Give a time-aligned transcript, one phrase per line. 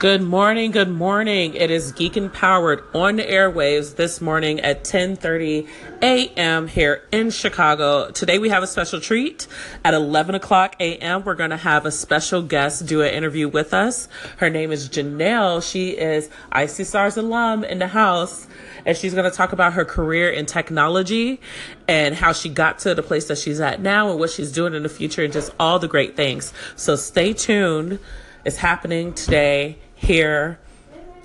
[0.00, 1.52] Good morning, good morning.
[1.52, 5.68] It is Geek Empowered on the airwaves this morning at 10:30
[6.00, 6.68] a.m.
[6.68, 8.10] here in Chicago.
[8.10, 9.46] Today we have a special treat.
[9.84, 13.74] At 11 o'clock a.m., we're going to have a special guest do an interview with
[13.74, 14.08] us.
[14.38, 15.62] Her name is Janelle.
[15.62, 18.46] She is IC alum in the house,
[18.86, 21.42] and she's going to talk about her career in technology
[21.86, 24.72] and how she got to the place that she's at now and what she's doing
[24.72, 26.54] in the future and just all the great things.
[26.74, 27.98] So stay tuned.
[28.42, 30.58] It's happening today here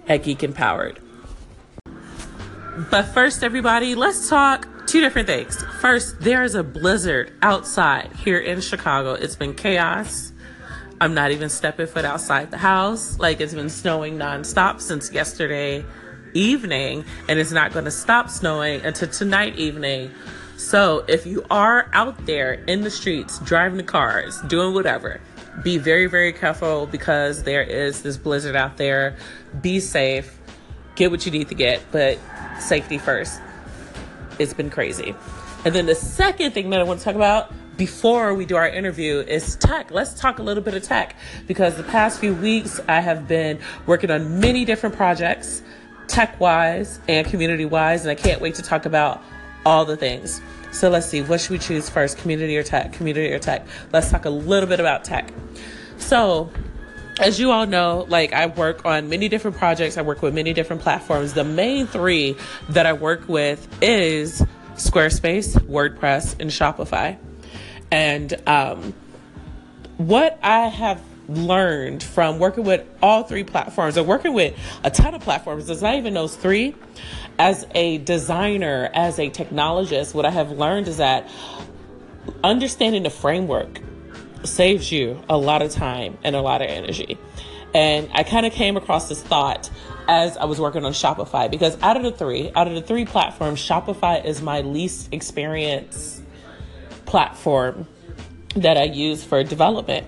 [0.08, 1.00] at Geek Empowered.
[2.92, 5.64] But first, everybody, let's talk two different things.
[5.80, 9.14] First, there is a blizzard outside here in Chicago.
[9.14, 10.34] It's been chaos.
[11.00, 13.18] I'm not even stepping foot outside the house.
[13.18, 15.84] Like it's been snowing nonstop since yesterday
[16.34, 20.12] evening, and it's not going to stop snowing until tonight evening.
[20.58, 25.22] So if you are out there in the streets, driving the cars, doing whatever,
[25.64, 29.16] be very, very careful because there is this blizzard out there.
[29.62, 30.40] Be safe.
[30.96, 32.18] Get what you need to get, but
[32.60, 33.42] safety first.
[34.40, 35.16] It's been crazy.
[35.66, 38.68] And then the second thing that I want to talk about before we do our
[38.68, 39.92] interview is tech.
[39.92, 41.16] Let's talk a little bit of tech
[41.48, 45.62] because the past few weeks I have been working on many different projects,
[46.08, 49.22] tech wise and community wise, and I can't wait to talk about
[49.66, 50.42] all the things.
[50.76, 52.92] So let's see, what should we choose first, community or tech?
[52.92, 53.66] Community or tech?
[53.94, 55.32] Let's talk a little bit about tech.
[56.00, 56.52] So,
[57.18, 60.52] as you all know, like I work on many different projects, I work with many
[60.52, 61.32] different platforms.
[61.32, 62.36] The main three
[62.68, 67.18] that I work with is Squarespace, WordPress, and Shopify.
[67.90, 68.94] And um,
[69.96, 75.14] what I have learned from working with all three platforms or working with a ton
[75.16, 76.76] of platforms, it's not even those three.
[77.38, 81.30] As a designer, as a technologist, what I have learned is that
[82.44, 83.80] understanding the framework
[84.44, 87.18] saves you a lot of time and a lot of energy.
[87.74, 89.70] And I kind of came across this thought
[90.08, 93.06] as I was working on Shopify because out of the three, out of the three
[93.06, 96.22] platforms, Shopify is my least experience
[97.06, 97.88] platform
[98.56, 100.08] that I use for development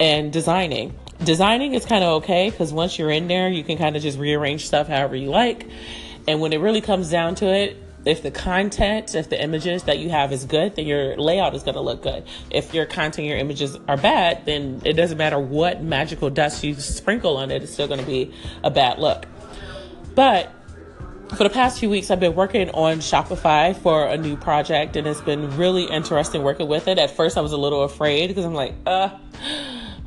[0.00, 0.94] and designing.
[1.24, 4.18] Designing is kind of okay because once you're in there, you can kind of just
[4.18, 5.66] rearrange stuff however you like.
[6.26, 9.98] And when it really comes down to it, if the content, if the images that
[9.98, 12.24] you have is good, then your layout is going to look good.
[12.50, 16.74] If your content, your images are bad, then it doesn't matter what magical dust you
[16.74, 18.32] sprinkle on it, it's still going to be
[18.62, 19.26] a bad look.
[20.14, 20.50] But
[21.30, 25.06] for the past few weeks, I've been working on Shopify for a new project, and
[25.06, 26.98] it's been really interesting working with it.
[26.98, 29.10] At first, I was a little afraid because I'm like, uh,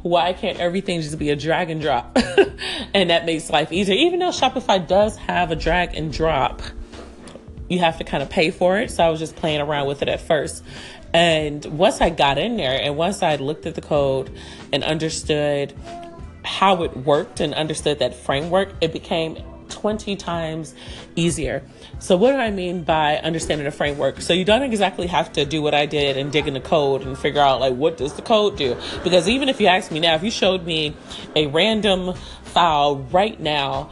[0.07, 2.17] why can't everything just be a drag and drop?
[2.93, 3.95] and that makes life easier.
[3.95, 6.61] Even though Shopify does have a drag and drop
[7.69, 8.91] you have to kind of pay for it.
[8.91, 10.63] So I was just playing around with it at first.
[11.13, 14.31] And once I got in there and once I looked at the code
[14.71, 15.73] and understood
[16.43, 19.37] how it worked and understood that framework, it became
[19.69, 20.73] 20 times
[21.15, 21.63] easier.
[21.99, 24.21] So, what do I mean by understanding the framework?
[24.21, 27.01] So, you don't exactly have to do what I did and dig in the code
[27.01, 28.75] and figure out, like, what does the code do?
[29.03, 30.95] Because even if you ask me now, if you showed me
[31.35, 32.13] a random
[32.43, 33.89] file right now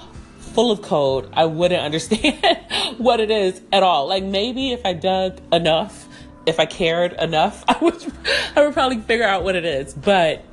[0.56, 2.58] full of code, I wouldn't understand
[2.97, 4.08] what it is at all.
[4.08, 6.08] Like maybe if I dug enough,
[6.46, 8.14] if I cared enough, I would
[8.56, 9.94] I would probably figure out what it is.
[9.94, 10.44] But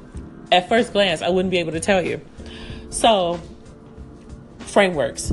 [0.51, 2.21] at first glance, I wouldn't be able to tell you.
[2.91, 3.41] So,
[4.73, 5.33] frameworks.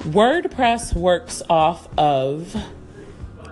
[0.00, 2.54] WordPress works off of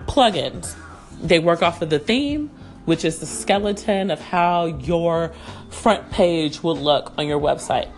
[0.05, 0.75] plugins.
[1.21, 2.49] They work off of the theme,
[2.85, 5.33] which is the skeleton of how your
[5.69, 7.89] front page will look on your website.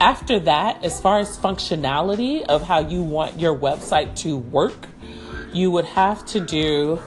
[0.00, 4.86] After that, as far as functionality of how you want your website to work,
[5.52, 7.00] you would have to do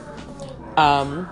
[0.76, 1.28] um,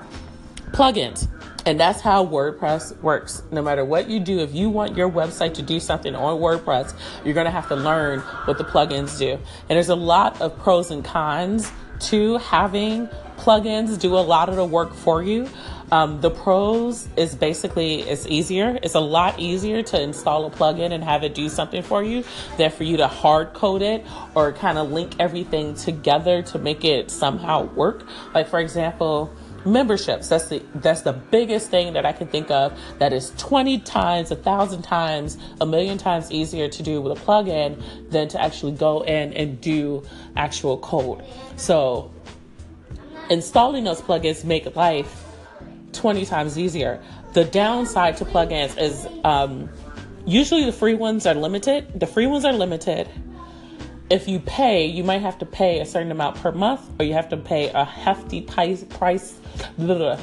[0.72, 1.28] plugins.
[1.70, 3.44] And that's how WordPress works.
[3.52, 6.94] No matter what you do, if you want your website to do something on WordPress,
[7.24, 9.34] you're going to have to learn what the plugins do.
[9.34, 11.70] And there's a lot of pros and cons
[12.00, 13.06] to having
[13.36, 15.48] plugins do a lot of the work for you.
[15.92, 18.76] Um, the pros is basically it's easier.
[18.82, 22.24] It's a lot easier to install a plugin and have it do something for you
[22.58, 26.84] than for you to hard code it or kind of link everything together to make
[26.84, 28.04] it somehow work.
[28.34, 29.32] Like for example,
[29.64, 30.28] memberships.
[30.28, 34.30] That's the that's the biggest thing that I can think of that is 20 times,
[34.30, 38.72] a thousand times, a million times easier to do with a plugin than to actually
[38.72, 40.02] go in and do
[40.36, 41.24] actual code.
[41.56, 42.12] So
[43.28, 45.24] installing those plugins make life
[45.92, 47.02] 20 times easier.
[47.32, 49.68] The downside to plugins is um,
[50.26, 51.98] usually the free ones are limited.
[51.98, 53.08] The free ones are limited.
[54.10, 57.14] If you pay, you might have to pay a certain amount per month, or you
[57.14, 59.38] have to pay a hefty price, price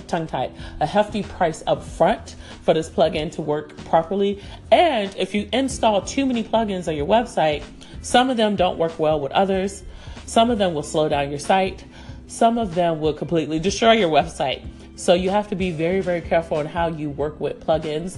[0.08, 4.44] tongue tied, a hefty price up front for this plugin to work properly.
[4.72, 7.64] And if you install too many plugins on your website,
[8.02, 9.84] some of them don't work well with others.
[10.26, 11.86] Some of them will slow down your site.
[12.28, 14.68] Some of them will completely destroy your website.
[14.98, 18.18] So you have to be very, very careful on how you work with plugins.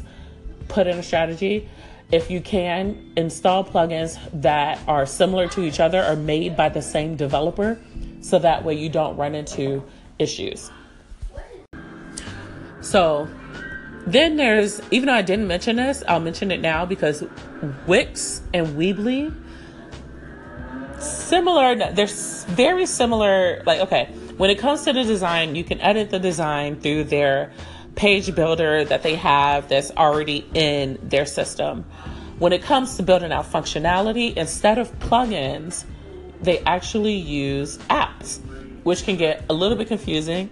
[0.67, 1.69] Put in a strategy
[2.11, 6.81] if you can, install plugins that are similar to each other or made by the
[6.81, 7.79] same developer
[8.21, 9.83] so that way you don't run into
[10.17, 10.71] issues.
[12.81, 13.27] So,
[14.07, 17.23] then there's, even though I didn't mention this, I'll mention it now because
[17.85, 19.35] Wix and Weebly,
[20.99, 23.61] similar, they're very similar.
[23.65, 24.05] Like, okay,
[24.37, 27.51] when it comes to the design, you can edit the design through their
[27.99, 31.83] page builder that they have that's already in their system.
[32.37, 35.83] When it comes to building out functionality, instead of plugins,
[36.41, 38.39] they actually use apps,
[38.83, 40.49] which can get a little bit confusing.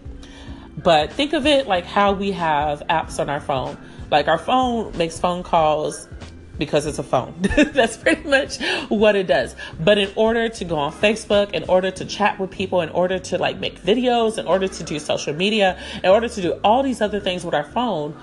[0.76, 3.78] But think of it like how we have apps on our phone.
[4.12, 6.10] Like our phone makes phone calls
[6.58, 7.34] because it's a phone.
[7.40, 8.58] That's pretty much
[8.90, 9.56] what it does.
[9.80, 13.20] But in order to go on Facebook, in order to chat with people, in order
[13.20, 16.84] to like make videos, in order to do social media, in order to do all
[16.84, 18.18] these other things with our phone,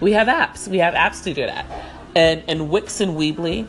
[0.00, 0.68] we have apps.
[0.68, 1.66] We have apps to do that.
[2.14, 3.66] And and Wix and Weebly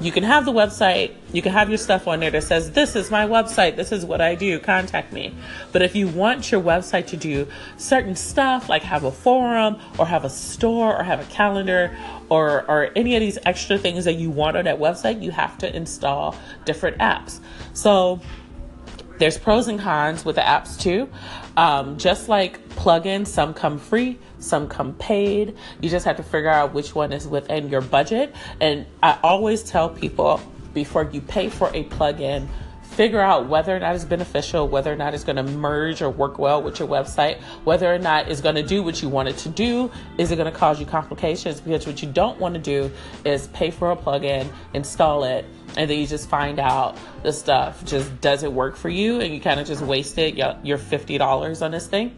[0.00, 2.96] you can have the website, you can have your stuff on there that says, This
[2.96, 5.34] is my website, this is what I do, contact me.
[5.72, 7.46] But if you want your website to do
[7.76, 11.96] certain stuff, like have a forum or have a store or have a calendar
[12.28, 15.56] or, or any of these extra things that you want on that website, you have
[15.58, 17.38] to install different apps.
[17.72, 18.20] So
[19.18, 21.08] there's pros and cons with the apps too.
[21.56, 25.56] Um, just like plugins, some come free, some come paid.
[25.80, 28.34] You just have to figure out which one is within your budget.
[28.60, 30.40] And I always tell people
[30.72, 32.48] before you pay for a plugin,
[32.94, 36.10] figure out whether or not it's beneficial, whether or not it's going to merge or
[36.10, 39.28] work well with your website, whether or not it's going to do what you want
[39.28, 39.90] it to do.
[40.16, 41.60] Is it going to cause you complications?
[41.60, 42.90] Because what you don't want to do
[43.24, 45.44] is pay for a plugin, install it,
[45.76, 49.40] and then you just find out the stuff just doesn't work for you and you
[49.40, 52.16] kind of just wasted your $50 on this thing.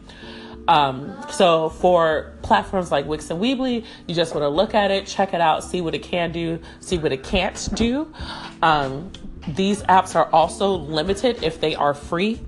[0.69, 5.07] Um, so for platforms like Wix and Weebly, you just want to look at it,
[5.07, 8.13] check it out, see what it can do, see what it can't do.
[8.63, 9.13] Um,
[9.49, 12.41] these apps are also limited if they are free.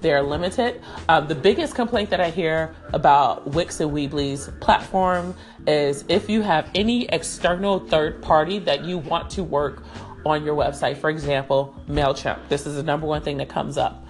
[0.00, 0.80] They're limited.
[1.08, 5.34] Um, the biggest complaint that I hear about Wix and Weebly's platform
[5.66, 9.82] is if you have any external third party that you want to work
[10.24, 10.96] on your website.
[10.96, 12.48] For example, MailChimp.
[12.48, 14.04] This is the number one thing that comes up.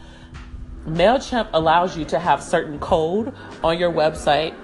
[0.87, 4.55] MailChimp allows you to have certain code on your website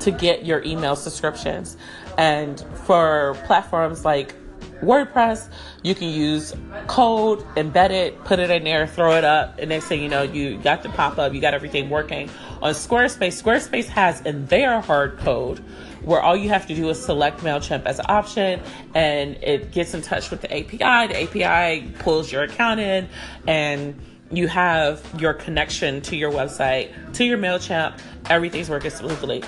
[0.00, 1.76] to get your email subscriptions.
[2.18, 4.34] And for platforms like
[4.80, 5.48] WordPress,
[5.82, 6.54] you can use
[6.88, 10.22] code, embed it, put it in there, throw it up, and next thing you know,
[10.22, 12.28] you got the pop up, you got everything working.
[12.60, 15.58] On Squarespace, Squarespace has in their hard code
[16.02, 18.60] where all you have to do is select MailChimp as an option
[18.92, 21.12] and it gets in touch with the API.
[21.12, 23.08] The API pulls your account in
[23.46, 24.00] and
[24.32, 27.98] you have your connection to your website, to your MailChimp,
[28.30, 29.44] everything's working smoothly.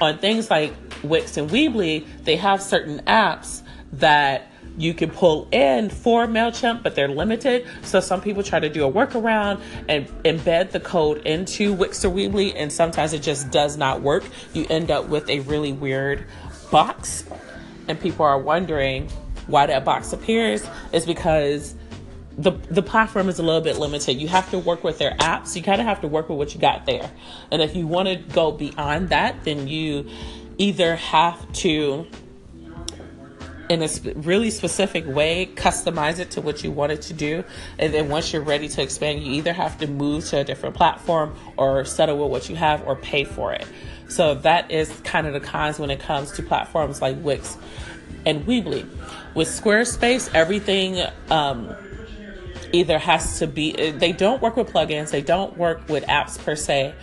[0.00, 5.88] On things like Wix and Weebly, they have certain apps that you can pull in
[5.88, 7.66] for MailChimp, but they're limited.
[7.82, 12.10] So some people try to do a workaround and embed the code into Wix or
[12.10, 14.24] Weebly, and sometimes it just does not work.
[14.52, 16.26] You end up with a really weird
[16.72, 17.24] box,
[17.86, 19.08] and people are wondering
[19.46, 20.66] why that box appears.
[20.92, 21.76] Is because
[22.36, 24.14] the the platform is a little bit limited.
[24.14, 25.54] You have to work with their apps.
[25.54, 27.10] You kind of have to work with what you got there.
[27.50, 30.08] And if you want to go beyond that, then you
[30.58, 32.06] either have to
[33.68, 37.44] in a really specific way, customize it to what you want it to do.
[37.78, 40.76] And then once you're ready to expand, you either have to move to a different
[40.76, 43.66] platform or settle with what you have or pay for it.
[44.08, 47.56] So that is kind of the cons when it comes to platforms like Wix
[48.26, 48.86] and Weebly.
[49.34, 51.74] With Squarespace, everything um,
[52.74, 56.56] either has to be, they don't work with plugins, they don't work with apps per
[56.56, 56.94] se.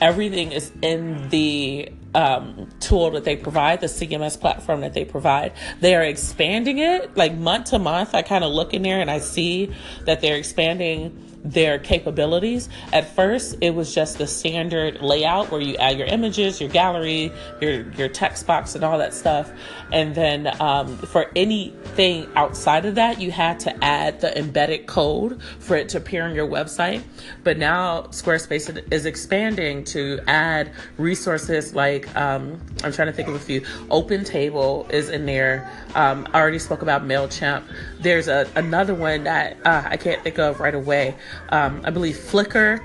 [0.00, 5.52] Everything is in the um, tool that they provide, the CMS platform that they provide.
[5.80, 8.14] They are expanding it like month to month.
[8.14, 12.68] I kind of look in there and I see that they're expanding their capabilities.
[12.92, 17.32] At first, it was just the standard layout where you add your images, your gallery,
[17.60, 19.50] your your text box, and all that stuff.
[19.92, 25.42] And then um, for anything outside of that, you had to add the embedded code
[25.58, 27.02] for it to appear on your website.
[27.44, 33.34] But now Squarespace is expanding to add resources like um, I'm trying to think of
[33.34, 33.64] a few.
[33.90, 35.70] Open Table is in there.
[35.94, 37.64] Um, I already spoke about Mailchimp.
[38.00, 41.16] There's a another one that uh, I can't think of right away.
[41.50, 42.80] Um, I believe Flickr.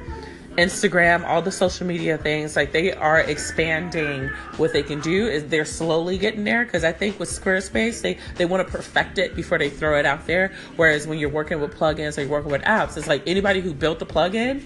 [0.57, 5.27] Instagram, all the social media things, like they are expanding what they can do.
[5.27, 9.17] Is they're slowly getting there because I think with Squarespace they they want to perfect
[9.17, 10.53] it before they throw it out there.
[10.75, 13.73] Whereas when you're working with plugins or you're working with apps, it's like anybody who
[13.73, 14.63] built the plugin,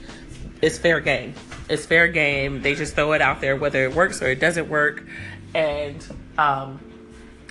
[0.62, 1.34] it's fair game.
[1.70, 2.62] It's fair game.
[2.62, 5.06] They just throw it out there whether it works or it doesn't work,
[5.56, 6.06] and
[6.38, 6.82] um,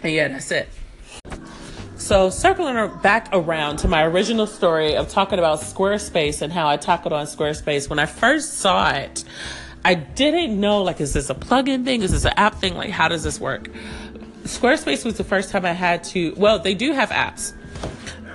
[0.02, 0.68] and yeah, that's it.
[2.06, 6.76] So, circling back around to my original story of talking about Squarespace and how I
[6.76, 9.24] tackled on Squarespace, when I first saw it,
[9.84, 12.02] I didn't know like, is this a plugin thing?
[12.02, 12.76] Is this an app thing?
[12.76, 13.68] Like, how does this work?
[14.44, 17.54] Squarespace was the first time I had to, well, they do have apps.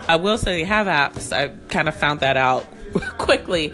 [0.05, 1.31] I will say they have apps.
[1.31, 2.67] I kind of found that out
[3.17, 3.71] quickly.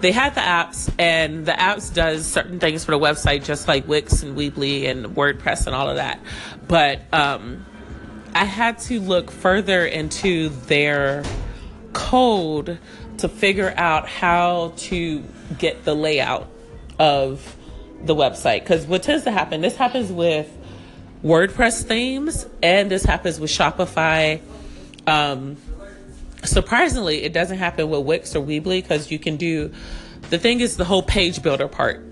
[0.00, 3.86] They had the apps, and the apps does certain things for the website, just like
[3.86, 6.18] Wix and Weebly and WordPress and all of that.
[6.66, 7.66] But um,
[8.34, 11.22] I had to look further into their
[11.92, 12.78] code
[13.18, 15.22] to figure out how to
[15.58, 16.48] get the layout
[16.98, 17.56] of
[18.02, 18.60] the website.
[18.60, 20.50] Because what tends to happen, this happens with
[21.24, 24.40] WordPress themes and this happens with Shopify.
[25.06, 25.56] Um,
[26.42, 29.72] surprisingly, it doesn't happen with Wix or Weebly because you can do
[30.30, 32.02] the thing is the whole page builder part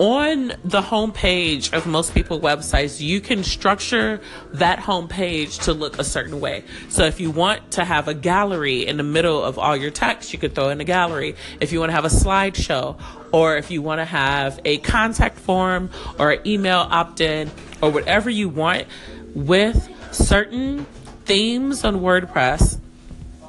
[0.00, 4.18] on the homepage of most people websites you can structure
[4.50, 6.64] that homepage to look a certain way.
[6.88, 10.32] So if you want to have a gallery in the middle of all your text
[10.32, 11.36] you could throw in a gallery.
[11.60, 12.98] If you want to have a slideshow
[13.30, 17.50] or if you want to have a contact form or an email opt-in
[17.82, 18.86] or whatever you want
[19.34, 20.86] with certain
[21.26, 22.78] themes on wordpress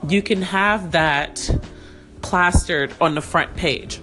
[0.10, 1.50] you can have that
[2.22, 4.02] plastered on the front page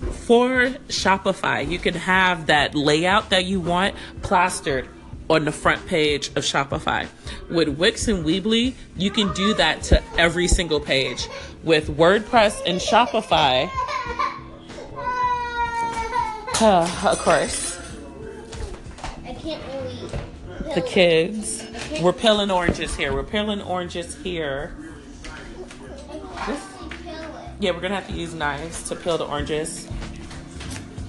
[0.00, 4.88] for Shopify, you can have that layout that you want plastered
[5.28, 7.06] on the front page of Shopify.
[7.48, 11.28] With Wix and Weebly, you can do that to every single page.
[11.62, 13.70] With WordPress and Shopify,
[16.60, 17.78] uh, of course,
[19.24, 20.74] I can't really.
[20.74, 21.66] the kids.
[22.00, 23.12] We're peeling oranges here.
[23.12, 24.74] We're peeling oranges here.
[26.46, 26.69] This-
[27.60, 29.86] yeah, we're gonna have to use knives to peel the oranges.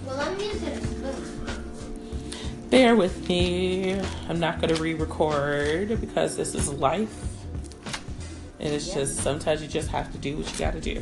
[0.05, 1.41] Well, I'm using a spoon.
[2.69, 3.99] Bear with me.
[4.29, 7.13] I'm not going to re record because this is life.
[8.59, 11.01] And it's just sometimes you just have to do what you got to do.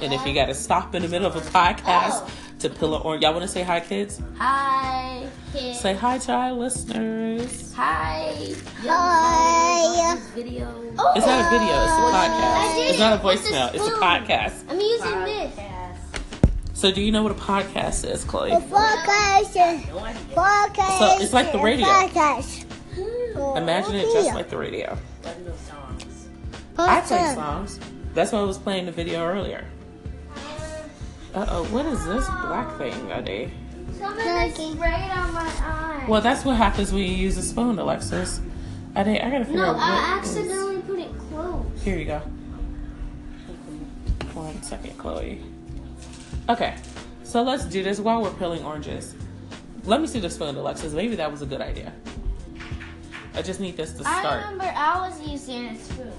[0.00, 2.28] And if you got to stop in the middle of a podcast
[2.60, 4.20] to peel an orange, y'all want to say hi, kids?
[4.36, 5.80] Hi, kids.
[5.80, 7.72] Say hi to our listeners.
[7.74, 8.54] Hi.
[8.82, 10.16] Hi.
[10.34, 10.68] Video.
[11.16, 12.90] It's not a oh, video, it's a podcast.
[12.90, 14.70] It's not a it with the voicemail, it's a podcast.
[14.70, 15.58] I'm using this.
[16.74, 18.50] So, do you know what a podcast is, Chloe?
[18.50, 19.82] Podcast.
[20.34, 20.98] Podcast.
[20.98, 21.86] So, it's like the radio.
[21.86, 22.64] Podcast.
[22.94, 23.56] Hmm.
[23.56, 24.98] Imagine it just like the radio.
[26.78, 27.80] I play songs.
[28.12, 29.64] That's why I was playing the video earlier.
[31.34, 33.50] Uh oh, what is this black thing, Ade?
[33.98, 36.04] Somebody sprayed on my eye.
[36.08, 38.40] Well, that's what happens when you use a spoon, Alexis.
[38.96, 39.82] Ade, I gotta figure No, out what.
[39.84, 41.66] I is- accidentally put it close.
[41.84, 42.18] Here you go.
[44.34, 45.40] One second, Chloe.
[46.48, 46.74] Okay,
[47.22, 49.14] so let's do this while we're peeling oranges.
[49.84, 50.92] Let me see the spoon, Alexis.
[50.92, 51.92] Maybe that was a good idea.
[53.34, 54.24] I just need this to start.
[54.24, 56.12] I remember I was using a spoon.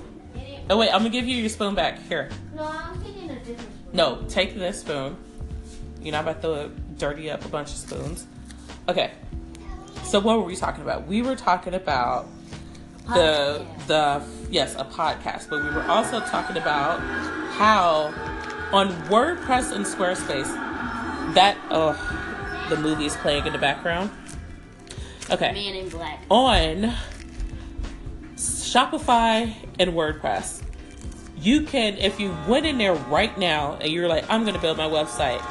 [0.70, 2.00] Oh wait, I'm gonna give you your spoon back.
[2.08, 2.30] Here.
[2.56, 3.81] No, I'm taking a different spoon.
[3.94, 5.18] No, take this spoon.
[6.02, 8.26] You're not about to dirty up a bunch of spoons.
[8.88, 9.12] Okay.
[10.04, 11.08] So what were we talking about?
[11.08, 12.28] We were talking about
[13.08, 17.00] the the yes, a podcast, but we were also talking about
[17.52, 18.14] how
[18.72, 20.48] on WordPress and Squarespace
[21.34, 21.94] that oh
[22.70, 24.10] the movie is playing in the background.
[25.30, 26.24] Okay Man in black.
[26.30, 26.94] on
[28.36, 30.62] Shopify and WordPress,
[31.42, 34.62] you can, if you went in there right now and you're like, I'm going to
[34.62, 35.42] build my website,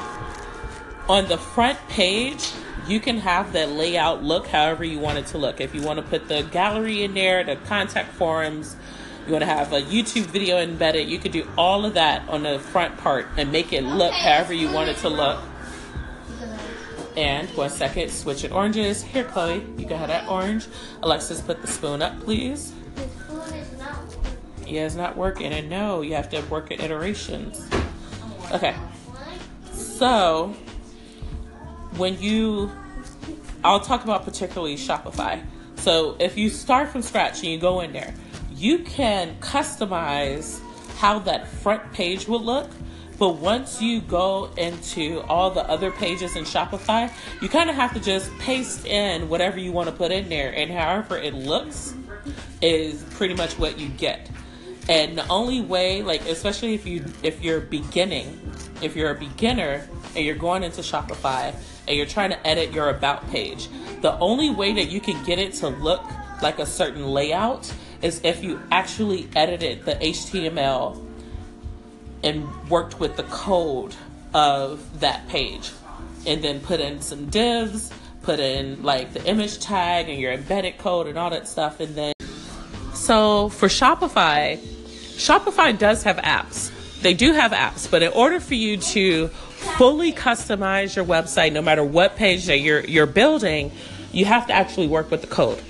[1.08, 2.52] on the front page,
[2.86, 5.60] you can have that layout look however you want it to look.
[5.60, 8.76] If you want to put the gallery in there, the contact forms,
[9.26, 12.44] you want to have a YouTube video embedded, you could do all of that on
[12.44, 15.42] the front part and make it look however you want it it to look.
[17.16, 19.02] And one second, switch it oranges.
[19.02, 20.66] Here, Chloe, you can have that orange.
[21.02, 22.72] Alexis, put the spoon up, please.
[24.70, 25.52] Yeah, it's not working.
[25.52, 27.68] And no, you have to work at iterations.
[28.52, 28.74] Okay.
[29.72, 30.54] So,
[31.96, 32.70] when you,
[33.64, 35.44] I'll talk about particularly Shopify.
[35.76, 38.14] So, if you start from scratch and you go in there,
[38.54, 40.60] you can customize
[40.98, 42.70] how that front page will look.
[43.18, 47.12] But once you go into all the other pages in Shopify,
[47.42, 50.54] you kind of have to just paste in whatever you want to put in there,
[50.54, 51.94] and however it looks
[52.62, 54.30] is pretty much what you get.
[54.88, 58.40] And the only way, like especially if you if you're beginning,
[58.82, 61.54] if you're a beginner and you're going into Shopify
[61.86, 63.68] and you're trying to edit your about page,
[64.00, 66.04] the only way that you can get it to look
[66.42, 67.72] like a certain layout
[68.02, 71.06] is if you actually edited the HTML
[72.22, 73.94] and worked with the code
[74.34, 75.72] of that page.
[76.26, 77.90] And then put in some divs,
[78.22, 81.94] put in like the image tag and your embedded code and all that stuff and
[81.94, 82.12] then
[83.00, 84.58] so for Shopify,
[85.16, 86.70] Shopify does have apps.
[87.00, 91.62] They do have apps, but in order for you to fully customize your website, no
[91.62, 93.72] matter what page that you're you're building,
[94.12, 95.60] you have to actually work with the code.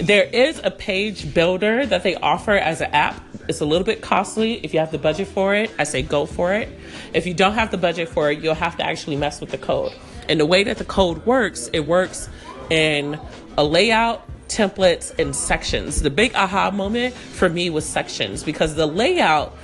[0.00, 3.20] There is a page builder that they offer as an app.
[3.48, 4.64] It's a little bit costly.
[4.64, 6.68] If you have the budget for it, I say go for it.
[7.12, 9.58] If you don't have the budget for it, you'll have to actually mess with the
[9.58, 9.92] code.
[10.28, 12.28] And the way that the code works, it works
[12.70, 13.18] in
[13.56, 16.02] a layout, templates, and sections.
[16.02, 19.56] The big aha moment for me was sections because the layout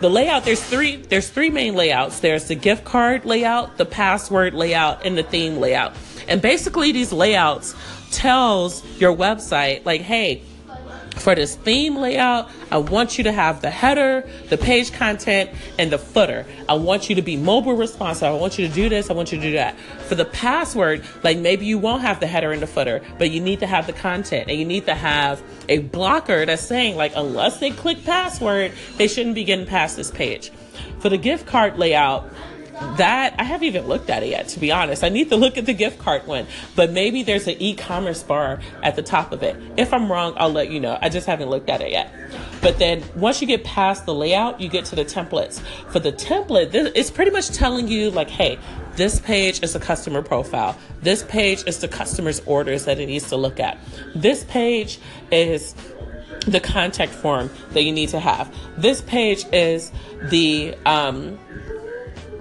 [0.00, 4.52] the layout there's three there's three main layouts there's the gift card layout the password
[4.52, 5.94] layout and the theme layout
[6.26, 7.76] and basically these layouts
[8.10, 10.42] tells your website like hey
[11.14, 15.90] for this theme layout, I want you to have the header, the page content, and
[15.90, 16.44] the footer.
[16.68, 18.24] I want you to be mobile responsive.
[18.24, 19.10] I want you to do this.
[19.10, 19.78] I want you to do that.
[20.08, 23.40] For the password, like maybe you won't have the header and the footer, but you
[23.40, 27.12] need to have the content and you need to have a blocker that's saying, like,
[27.16, 30.50] unless they click password, they shouldn't be getting past this page.
[30.98, 32.28] For the gift card layout,
[32.96, 35.04] that I haven't even looked at it yet, to be honest.
[35.04, 38.60] I need to look at the gift card one, but maybe there's an e-commerce bar
[38.82, 39.56] at the top of it.
[39.76, 40.98] If I'm wrong, I'll let you know.
[41.00, 42.12] I just haven't looked at it yet.
[42.60, 45.60] But then once you get past the layout, you get to the templates.
[45.90, 48.58] For the template, this, it's pretty much telling you like, hey,
[48.96, 50.76] this page is the customer profile.
[51.02, 53.78] This page is the customer's orders that it needs to look at.
[54.14, 54.98] This page
[55.30, 55.74] is
[56.46, 58.54] the contact form that you need to have.
[58.76, 59.90] This page is
[60.22, 61.38] the um,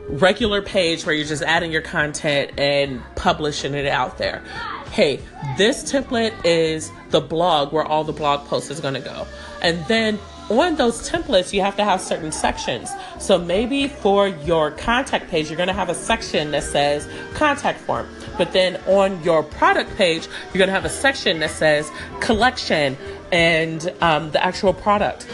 [0.07, 4.43] regular page where you're just adding your content and publishing it out there.
[4.91, 5.19] Hey,
[5.57, 9.25] this template is the blog where all the blog posts is going to go.
[9.61, 12.91] And then on those templates, you have to have certain sections.
[13.19, 17.79] So maybe for your contact page, you're going to have a section that says contact
[17.79, 18.07] form.
[18.37, 21.89] But then on your product page, you're going to have a section that says
[22.19, 22.97] collection
[23.31, 25.27] and um, the actual product.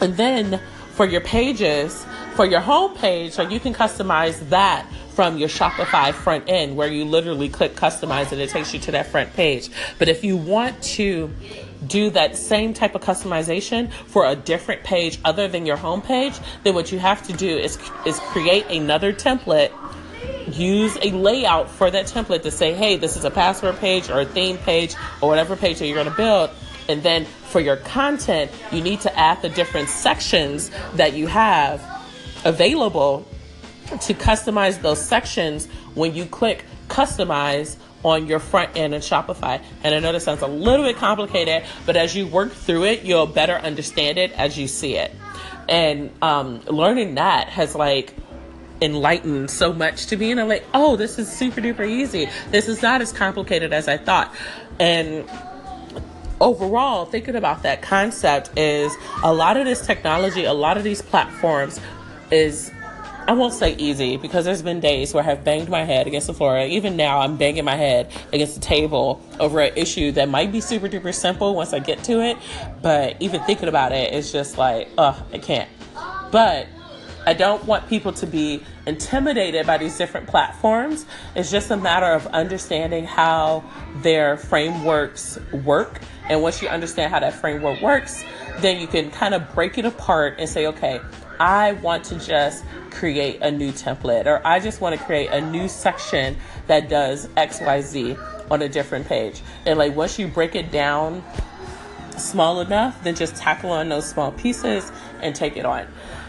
[0.00, 0.60] And then
[0.92, 2.04] for your pages,
[2.36, 6.86] for your home page, so you can customize that from your Shopify front end where
[6.86, 9.70] you literally click customize and it takes you to that front page.
[9.98, 11.30] But if you want to
[11.86, 16.34] do that same type of customization for a different page other than your home page,
[16.62, 19.72] then what you have to do is is create another template
[20.52, 24.20] use a layout for that template to say, hey, this is a password page or
[24.20, 26.50] a theme page or whatever page that you're going to build.
[26.88, 31.95] And then for your content, you need to add the different sections that you have
[32.44, 33.26] available
[34.02, 39.60] to customize those sections when you click customize on your front end in Shopify.
[39.82, 43.02] And I know this sounds a little bit complicated, but as you work through it,
[43.02, 45.12] you'll better understand it as you see it.
[45.68, 48.14] And um, learning that has like
[48.80, 50.30] enlightened so much to me.
[50.30, 52.28] And I'm like, oh, this is super duper easy.
[52.50, 54.34] This is not as complicated as I thought.
[54.78, 55.28] And
[56.40, 58.94] overall, thinking about that concept is
[59.24, 61.80] a lot of this technology, a lot of these platforms
[62.30, 62.70] is
[63.28, 66.28] I won't say easy because there's been days where I have banged my head against
[66.28, 66.60] the floor.
[66.60, 70.60] Even now, I'm banging my head against the table over an issue that might be
[70.60, 72.36] super duper simple once I get to it.
[72.82, 75.68] But even thinking about it, it's just like, ugh, I can't.
[76.30, 76.68] But
[77.26, 81.04] I don't want people to be intimidated by these different platforms.
[81.34, 83.64] It's just a matter of understanding how
[83.96, 86.00] their frameworks work.
[86.28, 88.24] And once you understand how that framework works,
[88.58, 91.00] then you can kind of break it apart and say, okay,
[91.40, 95.40] I want to just create a new template or I just want to create a
[95.40, 99.42] new section that does XYZ on a different page.
[99.64, 101.22] And like once you break it down
[102.16, 105.86] small enough, then just tackle on those small pieces and take it on.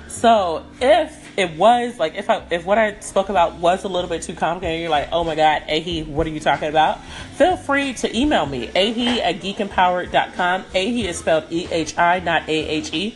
[0.07, 4.09] So if it was like if I if what I spoke about was a little
[4.09, 7.03] bit too complicated, you're like, oh my god, Ehi, what are you talking about?
[7.35, 10.63] Feel free to email me, ehi at geekempowered.com.
[10.63, 13.15] Ehi is spelled E H I, not A H E.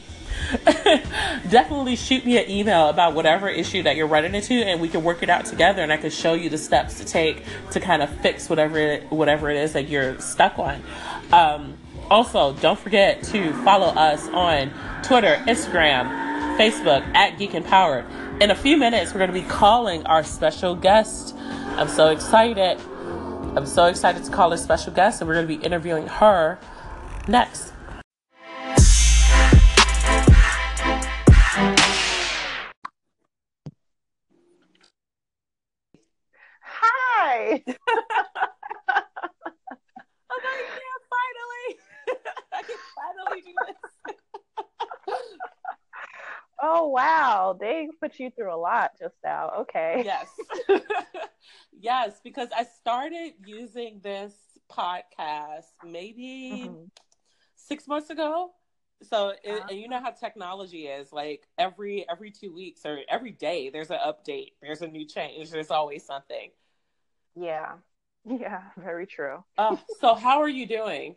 [1.49, 5.04] definitely shoot me an email about whatever issue that you're running into, and we can
[5.04, 5.82] work it out together.
[5.82, 9.12] And I can show you the steps to take to kind of fix whatever it,
[9.12, 10.82] whatever it is that you're stuck on.
[11.32, 11.77] Um,
[12.10, 14.71] also, don't forget to follow us on
[15.04, 16.08] Twitter, Instagram,
[16.58, 18.06] Facebook at Geek Empowered.
[18.41, 21.36] In a few minutes, we're going to be calling our special guest.
[21.77, 22.80] I'm so excited.
[23.56, 26.60] I'm so excited to call a special guest, and we're going to be interviewing her
[27.27, 27.73] next.
[48.19, 49.52] You through a lot just now.
[49.62, 50.04] Okay.
[50.06, 50.28] Yes.
[51.80, 54.34] yes, because I started using this
[54.71, 56.89] podcast maybe Mhm.
[57.56, 58.54] six months ago.
[59.04, 59.67] So, it, Ah.
[59.69, 61.12] and you know how technology is.
[61.12, 64.54] Like every every two weeks or every day, there's an update.
[64.62, 65.50] There's a new change.
[65.50, 66.52] There's always something.
[67.36, 67.74] Yeah.
[68.24, 69.43] Yeah, very true.
[69.58, 71.15] Uh, so, how are you doing?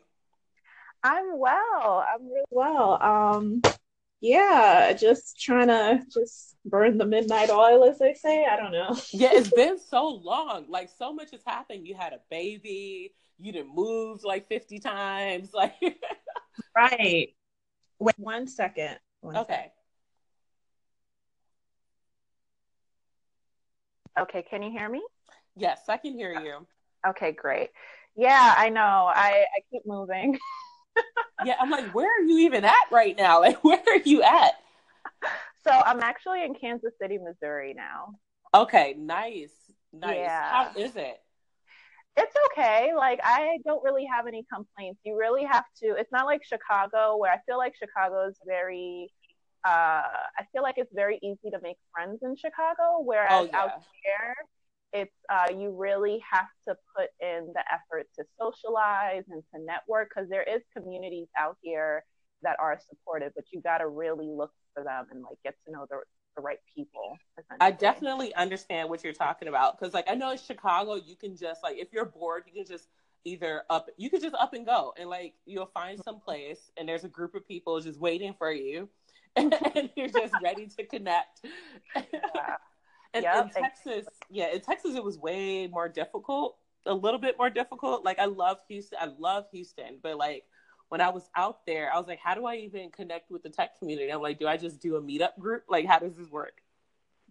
[1.03, 2.03] I'm well.
[2.09, 3.03] I'm really well.
[3.03, 3.61] Um
[4.21, 8.47] yeah, just trying to just burn the midnight oil as they say.
[8.47, 8.97] I don't know.
[9.13, 10.67] Yeah, it's been so long.
[10.69, 11.87] Like so much has happened.
[11.87, 13.13] You had a baby.
[13.39, 15.51] You done moved like fifty times.
[15.55, 15.75] Like
[16.77, 17.35] Right.
[17.99, 18.99] Wait one second.
[19.21, 19.53] One okay.
[19.53, 19.71] second.
[24.21, 25.03] Okay, can you hear me?
[25.57, 26.67] Yes, I can hear you.
[27.07, 27.71] Okay, great.
[28.17, 28.81] Yeah, I know.
[28.81, 30.39] I I keep moving.
[31.45, 33.41] Yeah, I'm like, where are you even at right now?
[33.43, 34.55] Like, where are you at?
[35.67, 38.15] So, I'm actually in Kansas City, Missouri now.
[38.55, 39.53] Okay, nice,
[39.93, 40.17] nice.
[40.17, 40.51] Yeah.
[40.51, 41.21] How is it?
[42.17, 42.93] it's okay.
[42.97, 45.01] Like I don't really have any complaints.
[45.05, 45.97] You really have to.
[45.99, 49.11] It's not like Chicago, where I feel like Chicago is very.
[49.67, 50.03] Uh,
[50.39, 53.59] I feel like it's very easy to make friends in Chicago, whereas Oh, yeah.
[53.59, 53.71] out
[54.05, 54.35] here,
[54.95, 60.11] it's uh, you really have to put in the effort to socialize and to network
[60.15, 62.05] because there is communities out here
[62.43, 65.73] that are supportive, but you got to really look for them and like get to
[65.73, 65.99] know the
[66.37, 67.17] the right people.
[67.61, 71.37] I definitely understand what you're talking about because, like, I know in Chicago, you can
[71.37, 72.89] just like, if you're bored, you can just
[73.25, 76.89] either up, you can just up and go, and like, you'll find some place, and
[76.89, 78.89] there's a group of people just waiting for you,
[79.37, 81.45] and you're just ready to connect.
[81.95, 82.57] Yeah.
[83.15, 83.45] And Yep.
[83.45, 88.05] in Texas, yeah, in Texas, it was way more difficult, a little bit more difficult.
[88.05, 90.45] Like, I love Houston, I love Houston, but like,
[90.89, 93.49] when I was out there, I was like, how do I even connect with the
[93.49, 94.13] tech community?
[94.13, 95.65] I'm like, do I just do a meetup group?
[95.69, 96.61] Like, how does this work?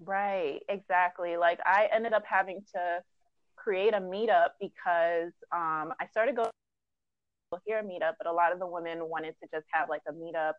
[0.04, 1.38] Right, exactly.
[1.38, 3.04] Like I ended up having to
[3.56, 6.50] create a meetup because um, I started going
[7.66, 10.12] here a meetup, but a lot of the women wanted to just have like a
[10.12, 10.54] meetup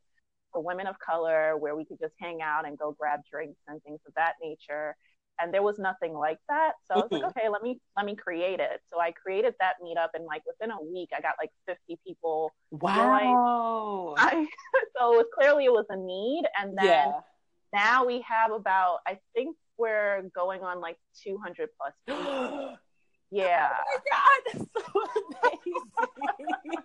[0.52, 3.82] for women of color where we could just hang out and go grab drinks and
[3.82, 4.96] things of that nature.
[5.40, 6.72] And there was nothing like that.
[6.86, 7.28] So I was like, Mhm.
[7.30, 8.80] okay, let me let me create it.
[8.92, 12.52] So I created that meetup and like within a week I got like 50 people.
[12.70, 14.14] Wow.
[14.16, 14.46] I,
[14.96, 16.44] so it was clearly it was a need.
[16.60, 17.20] And then yeah.
[17.72, 22.74] now we have about i think we're going on like 200 plus people oh
[23.32, 25.02] yeah my god, that's so
[25.42, 26.82] amazing.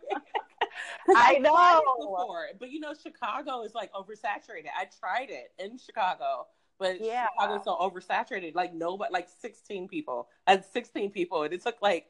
[1.16, 1.56] I know.
[1.56, 4.70] it before, but you know, Chicago is like oversaturated.
[4.78, 6.48] I tried it in Chicago,
[6.80, 7.28] but Yeah.
[7.40, 8.56] Chicago's so oversaturated.
[8.56, 10.30] Like nobody, like sixteen people.
[10.48, 12.08] I had sixteen people, and it took like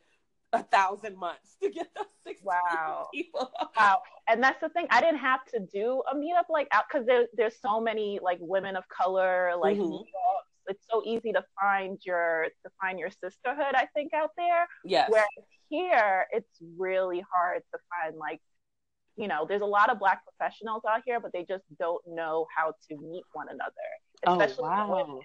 [0.53, 3.07] a thousand months to get those sixteen Wow.
[3.13, 3.51] people.
[3.77, 7.05] wow and that's the thing i didn't have to do a meetup like out because
[7.05, 9.91] there, there's so many like women of color like Mhm.
[9.91, 10.49] meetups.
[10.67, 15.07] it's so easy to find your to find your sisterhood i think out there Yes.
[15.11, 15.27] whereas
[15.69, 18.41] here it's really hard to find like
[19.17, 22.47] you know there's a lot of black professionals out here but they just don't know
[22.57, 23.89] how to meet one another
[24.27, 24.89] oh especially women.
[24.89, 25.19] wow.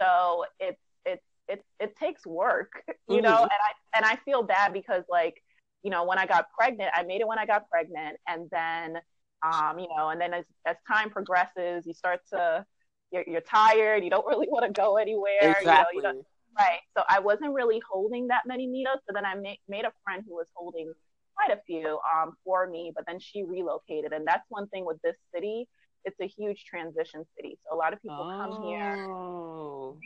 [0.00, 3.42] so it's it's it it takes work you know Mhm.
[3.42, 5.42] and i and i feel bad because like
[5.82, 8.98] you know when i got pregnant i made it when i got pregnant and then
[9.42, 12.64] um you know and then as as time progresses you start to
[13.12, 15.96] you're, you're tired you don't really want to go anywhere Exactly.
[15.96, 16.24] you know you
[16.58, 19.92] right so i wasn't really holding that many meetups so then i made, made a
[20.04, 20.92] friend who was holding
[21.36, 24.96] quite a few um for me but then she relocated and that's one thing with
[25.02, 25.68] this city
[26.06, 29.96] it's a huge transition city so a lot of people come here Oh.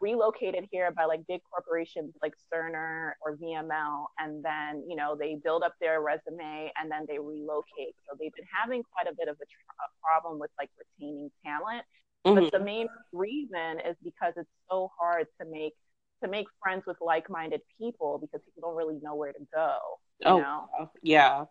[0.00, 5.36] relocated here by like big corporations like Cerner or VML, and then you know they
[5.42, 7.94] build up their resume and then they relocate.
[8.08, 11.30] So they've been having quite a bit of a, tr- a problem with like retaining
[11.44, 11.84] talent.
[12.26, 12.34] Mhm.
[12.36, 15.74] But the main reason is because it's so hard to make
[16.22, 19.78] to make friends with like-minded people because people don't really know where to go.
[20.20, 20.90] You Oh, know?
[21.02, 21.44] yeah.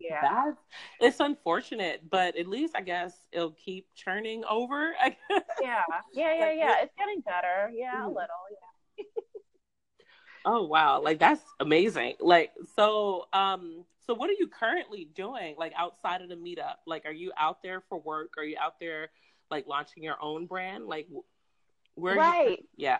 [0.00, 0.20] Yeah.
[0.22, 0.56] That's
[1.00, 4.94] it's unfortunate, but at least I guess it'll keep churning over.
[5.00, 5.42] I guess.
[5.60, 5.82] Yeah.
[6.14, 6.34] Yeah.
[6.34, 6.44] Yeah.
[6.46, 6.74] Like, Yeah.
[6.82, 7.70] It's getting better.
[7.74, 8.06] Yeah.
[8.06, 8.14] A Mhm.
[8.14, 8.44] little.
[8.50, 9.04] Yeah.
[10.44, 12.14] Oh wow, like that's amazing.
[12.18, 16.76] Like so um so what are you currently doing like outside of the meetup?
[16.86, 18.32] Like are you out there for work?
[18.38, 19.10] Are you out there
[19.50, 20.86] like launching your own brand?
[20.86, 21.08] Like
[21.94, 22.58] where are you Right.
[22.76, 22.98] Yeah.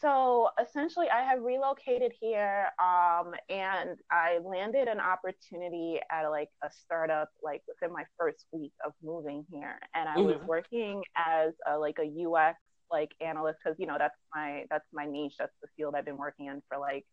[0.00, 6.70] So essentially, I have relocated here, um, and I landed an opportunity at like a
[6.72, 10.46] startup like within my first week of moving here, and I was Mhm.
[10.46, 12.58] working as a, like a UX
[12.90, 15.34] like analyst because you know that's my that's my niche.
[15.38, 17.06] That's the field I've been working in for like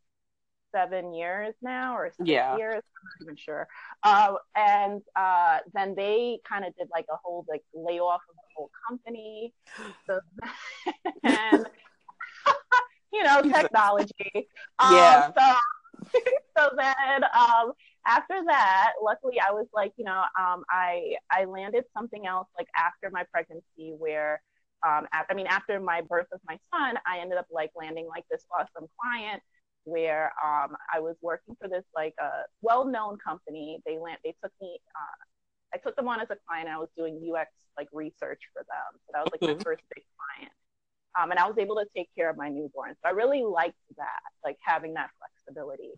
[0.74, 2.58] seven years now or six Yeah.
[2.58, 2.84] years.
[2.84, 3.68] I'm not even sure.
[4.04, 8.42] Uh, and uh, then they kind of did like a whole like layoff of the
[8.56, 9.54] whole company.
[10.08, 10.20] So
[11.24, 11.66] and
[13.14, 14.50] you know technology.
[14.80, 15.32] Um, Yeah.
[15.38, 15.56] So
[16.58, 17.72] so then um,
[18.06, 22.68] after that, luckily I was like you know um, I I landed something else like
[22.76, 24.42] after my pregnancy where.
[24.88, 28.26] Um, I mean, after my birth of my son, I ended up like landing like
[28.30, 29.42] this awesome client
[29.88, 33.80] where um, I was working for this like a uh, well-known company.
[33.86, 35.24] They land, they took me, uh,
[35.74, 36.68] I took them on as a client.
[36.70, 39.58] I was doing UX like research for them, so that was like Mhm.
[39.58, 40.52] my first big client.
[41.18, 42.94] Um, and I was able to take care of my newborn.
[43.02, 45.94] So I really liked that, like having that flexibility.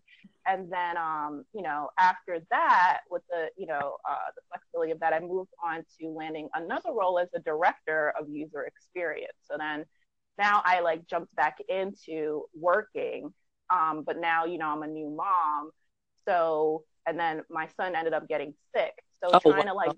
[0.45, 4.99] And then, um, you know, after that, with the, you know, uh, the flexibility of
[5.02, 9.38] that, I moved on to landing another role as a director of user experience.
[9.41, 9.86] So then
[10.38, 13.34] now I like jumped back into working
[13.69, 15.71] um, but now, you know, I'm a new mom.
[16.27, 18.93] So, and then my son ended up getting sick.
[19.23, 19.65] So Oh, trying wow.
[19.67, 19.93] to like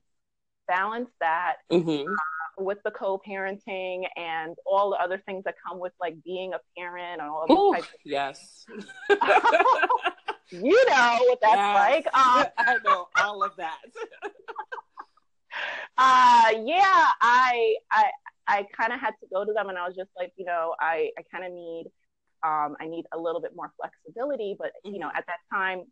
[0.67, 2.15] balance that Mhm.
[2.57, 7.21] with the co-parenting and all the other things that come with like being a parent
[7.21, 8.65] and all Ooh, types yes.
[10.51, 11.73] you know what that's Yes.
[11.73, 12.05] like.
[12.15, 13.77] Um, I know all of that.
[15.97, 18.05] uh yeah i i
[18.47, 20.73] i kind of had to go to them and i was just like you know
[20.79, 21.85] i i kind of need
[22.43, 25.83] um i need a little bit more flexibility but you know at that time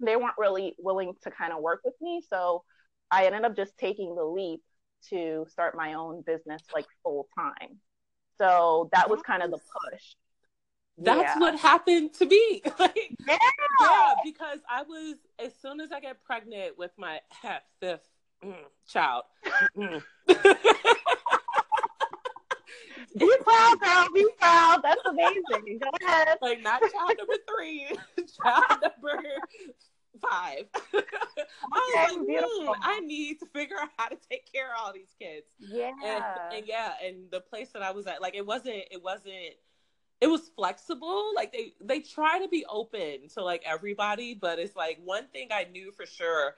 [0.00, 2.62] they weren't really willing to kind of work with me so
[3.10, 4.62] i ended up just taking the leap
[5.08, 7.78] to start my own business like full time
[8.38, 10.14] so that was kind of the push
[10.98, 11.38] That's Yeah.
[11.38, 12.62] what happened to me.
[12.78, 13.38] like, yeah.
[13.80, 17.20] yeah, because I was as soon as I get pregnant with my
[17.80, 18.08] fifth
[18.44, 18.54] mm,
[18.86, 19.24] child.
[23.18, 27.86] be proud girl be proud that's amazing go ahead like not child number three,
[28.42, 29.22] child number
[30.20, 30.64] five.
[30.74, 32.74] I was like, beautiful.
[32.74, 35.46] hmm, I need to figure out how to take care of all these kids.
[35.58, 39.02] yeah And, and yeah, and the place that I was at, like it wasn't, it
[39.02, 39.54] wasn't,
[40.20, 41.32] it was flexible.
[41.34, 45.48] Like they, they try to be open to like everybody, but it's like one thing
[45.50, 46.54] I knew for sure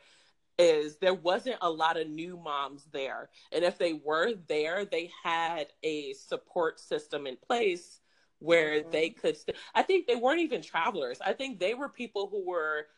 [0.59, 3.31] is there wasn't a lot of new moms there.
[3.53, 8.01] And if they were there, they had a support system in place
[8.39, 8.91] where Mhm.
[8.91, 11.21] they could st- I think they weren't even travelers.
[11.21, 12.89] I think they were people who were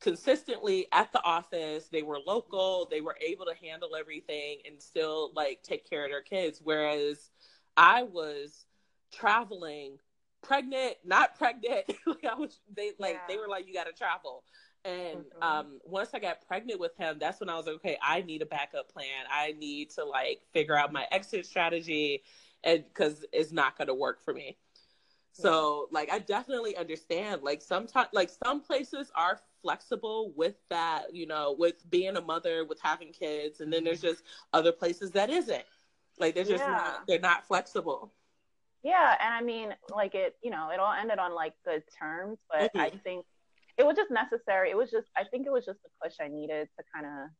[0.00, 5.32] consistently at the office, they were local, they were able to handle everything and still
[5.34, 7.30] like take care of their kids whereas
[7.76, 8.66] I was
[9.12, 9.98] traveling
[10.42, 11.84] pregnant, not pregnant.
[12.06, 14.44] like I was they like they were like you got to travel.
[14.84, 18.22] And um, once I got pregnant with him, that's when I was like, okay, I
[18.22, 19.26] need a backup plan.
[19.30, 22.22] I need to like figure out my exit strategy,
[22.64, 24.56] and because it's not going to work for me.
[25.32, 27.42] So, like, I definitely understand.
[27.42, 32.64] Like, sometimes, like, some places are flexible with that, you know, with being a mother,
[32.64, 35.64] with having kids, and then there's just other places that isn't.
[36.18, 36.68] Like, they're just Yeah.
[36.68, 37.06] not.
[37.06, 38.12] They're not flexible.
[38.82, 42.38] Yeah, and I mean, like it, you know, it all ended on like good terms,
[42.48, 43.00] but I Mhm.
[43.02, 43.26] think
[43.78, 44.70] it was just necessary.
[44.70, 47.30] It was just, I think it was just the push I needed to kind of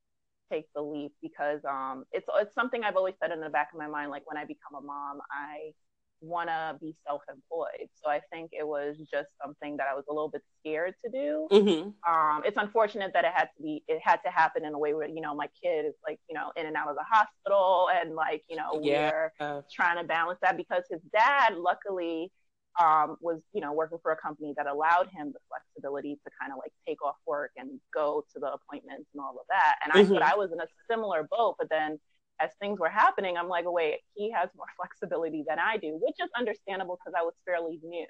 [0.51, 3.79] take the leap because um, it's it's something I've always said in the back of
[3.79, 4.11] my mind.
[4.11, 5.73] Like when I become a mom, I
[6.21, 7.89] want to be self-employed.
[7.95, 11.11] So I think it was just something that I was a little bit scared to
[11.11, 11.47] do.
[11.53, 12.13] Mm-hmm.
[12.13, 14.95] Um, it's unfortunate that it had to be, it had to happen in a way
[14.95, 17.89] where you know my kid is like you know in and out of the hospital
[17.95, 19.29] and like you know Yeah.
[19.41, 22.33] we're trying to balance that because his dad luckily
[22.79, 26.53] um, was you know working for a company that allowed him the flexibility to kind
[26.53, 29.93] of like take off work and go to the appointments and all of that and
[29.93, 30.09] i Mhm.
[30.13, 31.99] thought i was in a similar boat but then
[32.41, 35.99] as things were happening i'm like oh, wait he has more flexibility than i do
[36.01, 38.07] which is understandable because i was fairly new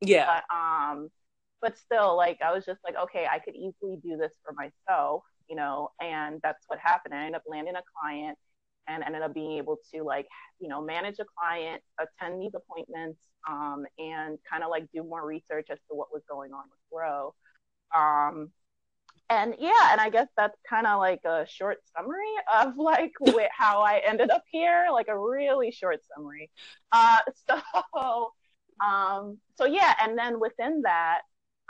[0.00, 0.40] yeah.
[0.50, 1.10] but um
[1.60, 5.24] but still like i was just like okay i could easily do this for myself
[5.48, 8.38] you know and that's what happened i ended up landing a client
[8.88, 10.26] and ended up being able to like
[10.60, 15.24] you know manage a client attend these appointments um, and kind of like do more
[15.24, 17.34] research as to what was going on with grow
[17.96, 18.50] um,
[19.30, 23.12] and yeah, and I guess that's kind of like a short summary of like
[23.56, 26.50] how I ended up here, like a really short summary.
[26.92, 27.18] Uh,
[27.94, 28.32] so,
[28.84, 31.20] um, so yeah, and then within that,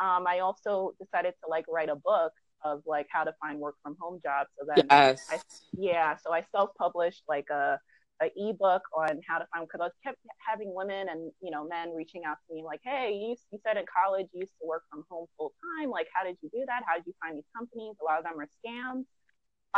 [0.01, 2.33] um, I also decided to like write a book
[2.65, 4.49] of like how to find work from home jobs.
[4.59, 5.27] So then, yes.
[5.31, 5.39] I,
[5.77, 7.79] yeah, so I self published like a
[8.21, 10.19] an ebook on how to find because I was kept
[10.49, 13.77] having women and you know men reaching out to me like, hey, you you said
[13.77, 15.91] in college you used to work from home full time.
[15.91, 16.83] Like, how did you do that?
[16.87, 17.95] How did you find these companies?
[18.01, 19.05] A lot of them are scams.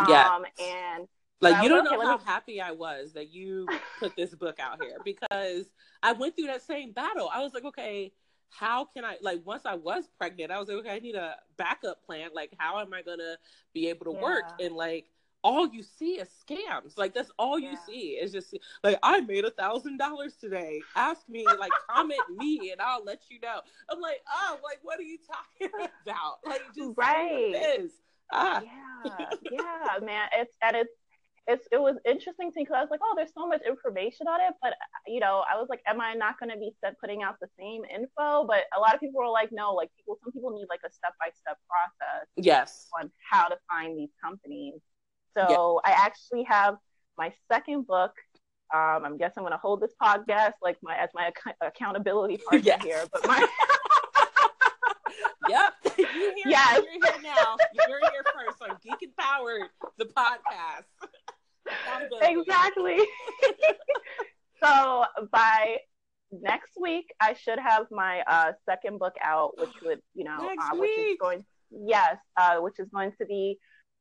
[0.09, 0.29] Yeah.
[0.29, 1.09] Um, and
[1.41, 3.67] like you don't like, know how me- happy I was that you
[3.99, 5.67] put this book out here because
[6.03, 7.31] I went through that same battle.
[7.33, 8.13] I was like, okay,
[8.51, 11.37] how can I like once I was pregnant, I was like, okay, I need a
[11.57, 12.31] backup plan.
[12.35, 13.37] Like, how am I gonna
[13.73, 14.53] be able to work?
[14.59, 15.07] And like
[15.43, 16.99] all you see is scams.
[16.99, 18.11] Like that's all you see.
[18.13, 20.87] is just like I made a thousand dollars today.
[20.97, 23.61] Ask me, like comment me, and I'll let you know.
[23.91, 25.75] I'm like, oh, like what are you talking
[26.07, 26.39] about?
[26.45, 26.97] Like just Right.
[26.97, 27.93] what it is.
[28.33, 30.29] Ah, yeah, yeah, man.
[30.35, 30.93] It's and it's
[31.51, 34.29] it's it was interesting to me because I was like, oh, there's so much information
[34.29, 34.75] on it, but
[35.07, 37.83] you know, I was like, am I not going to be putting out the same
[37.93, 38.47] info?
[38.47, 40.93] But a lot of people were like, no, like people, some people need like a
[40.93, 42.87] step by step process yes.
[42.99, 44.75] on how to find these companies.
[45.35, 46.77] So I actually have
[47.19, 48.13] my second book.
[48.73, 52.37] Um, I guess I'm going to hold this podcast like my as my ac- accountability
[52.49, 52.85] partner Yes.
[52.85, 53.45] here, but my
[55.49, 55.73] Yep.
[55.99, 56.83] you hear Yes.
[56.85, 57.57] You're here now.
[57.89, 60.85] You're here first on Geek Empowered, the podcast.
[62.23, 62.99] Exactly.
[64.63, 65.79] so by
[66.33, 70.77] next week, I should have my uh, second book out, which would, you know, uh,
[70.77, 73.59] which is going, yes, uh, which is going to be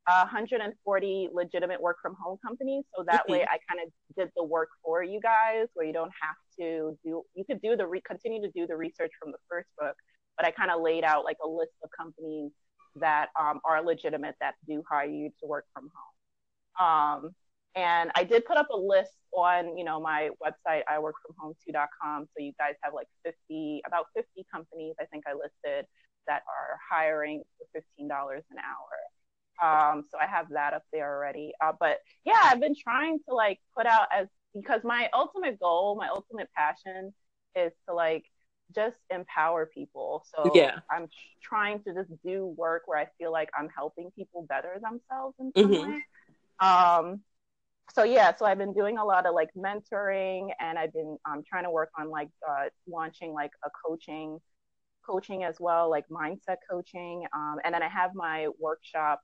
[0.08, 2.84] uh, 140 legitimate work from home companies.
[2.96, 6.12] So that way, I kind of did the work for you guys, where you don't
[6.22, 7.24] have to do.
[7.36, 9.96] You could do the re- continue to do the research from the first book,
[10.38, 12.52] but I kind of laid out like a list of companies
[12.96, 16.88] that um, are legitimate that do hire you to work from home.
[16.88, 17.36] Um,
[17.76, 22.26] and I did put up a list on, you know, my website, iworkfromhome2.com.
[22.26, 25.86] So you guys have like 50, about 50 companies, I think I listed,
[26.28, 29.00] that are hiring for $15 an hour.
[29.62, 31.52] Um, so I have that up there already.
[31.64, 35.96] Uh, but yeah, I've been trying to like put out as, because my ultimate goal,
[35.96, 37.14] my ultimate passion
[37.56, 38.26] is to like
[38.74, 40.26] just empower people.
[40.34, 40.80] So Yeah.
[40.90, 41.08] I'm
[41.42, 45.52] trying to just do work where I feel like I'm helping people better themselves in
[45.58, 45.82] some Mhm.
[45.82, 46.06] way.
[46.60, 47.22] Um,
[47.94, 51.44] so yeah, so I've been doing a lot of like mentoring, and I've been um,
[51.48, 54.40] trying to work on like uh, launching like a coaching,
[55.06, 57.26] coaching as well, like mindset coaching.
[57.34, 59.22] Um, and then I have my workshop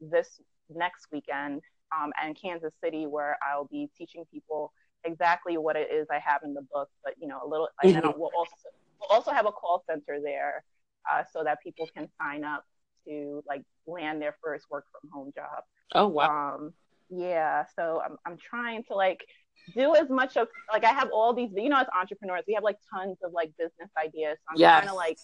[0.00, 1.62] this next weekend
[1.96, 4.72] um, in Kansas City, where I'll be teaching people
[5.04, 7.68] exactly what it is I have in the book, but you know a little.
[7.82, 8.54] And then we'll also
[9.00, 10.64] we'll also have a call center there,
[11.10, 12.64] uh, so that people can sign up
[13.06, 15.62] to like land their first work from home job.
[15.94, 16.54] Oh wow.
[16.56, 16.74] Um,
[17.10, 19.20] yeah, so I'm I'm trying to like
[19.74, 22.64] do as much of like I have all these you know as entrepreneurs we have
[22.64, 24.36] like tons of like business ideas.
[24.38, 24.76] So I'm yes.
[24.78, 25.18] trying to like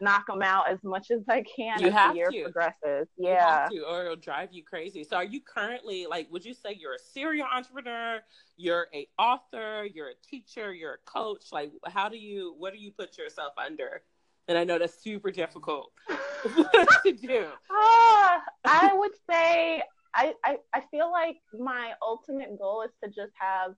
[0.00, 2.42] knock them out as much as I can You as have the year to.
[2.44, 3.08] progresses.
[3.16, 3.62] You Yeah.
[3.62, 5.04] have to, or it'll drive you crazy.
[5.04, 6.30] So, are you currently like?
[6.30, 8.20] Would you say you're a serial entrepreneur?
[8.56, 9.86] You're a author.
[9.92, 10.72] You're a teacher.
[10.72, 11.46] You're a coach.
[11.52, 12.54] Like, how do you?
[12.58, 14.02] What do you put yourself under?
[14.48, 17.46] And I know that's super difficult to do.
[17.70, 19.82] Ah, I would say
[20.14, 23.72] I, I I feel like my ultimate goal is to just have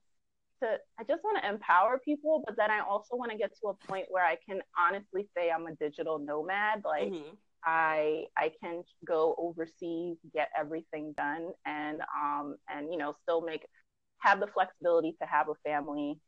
[0.63, 3.69] to I just want to empower people, but then I also want to get to
[3.69, 6.83] a point where I can honestly say I'm a digital nomad.
[6.85, 7.37] Like Mhm.
[7.65, 13.65] I I can go overseas, get everything done, and um and you know still make
[14.19, 16.19] have the flexibility to have a family.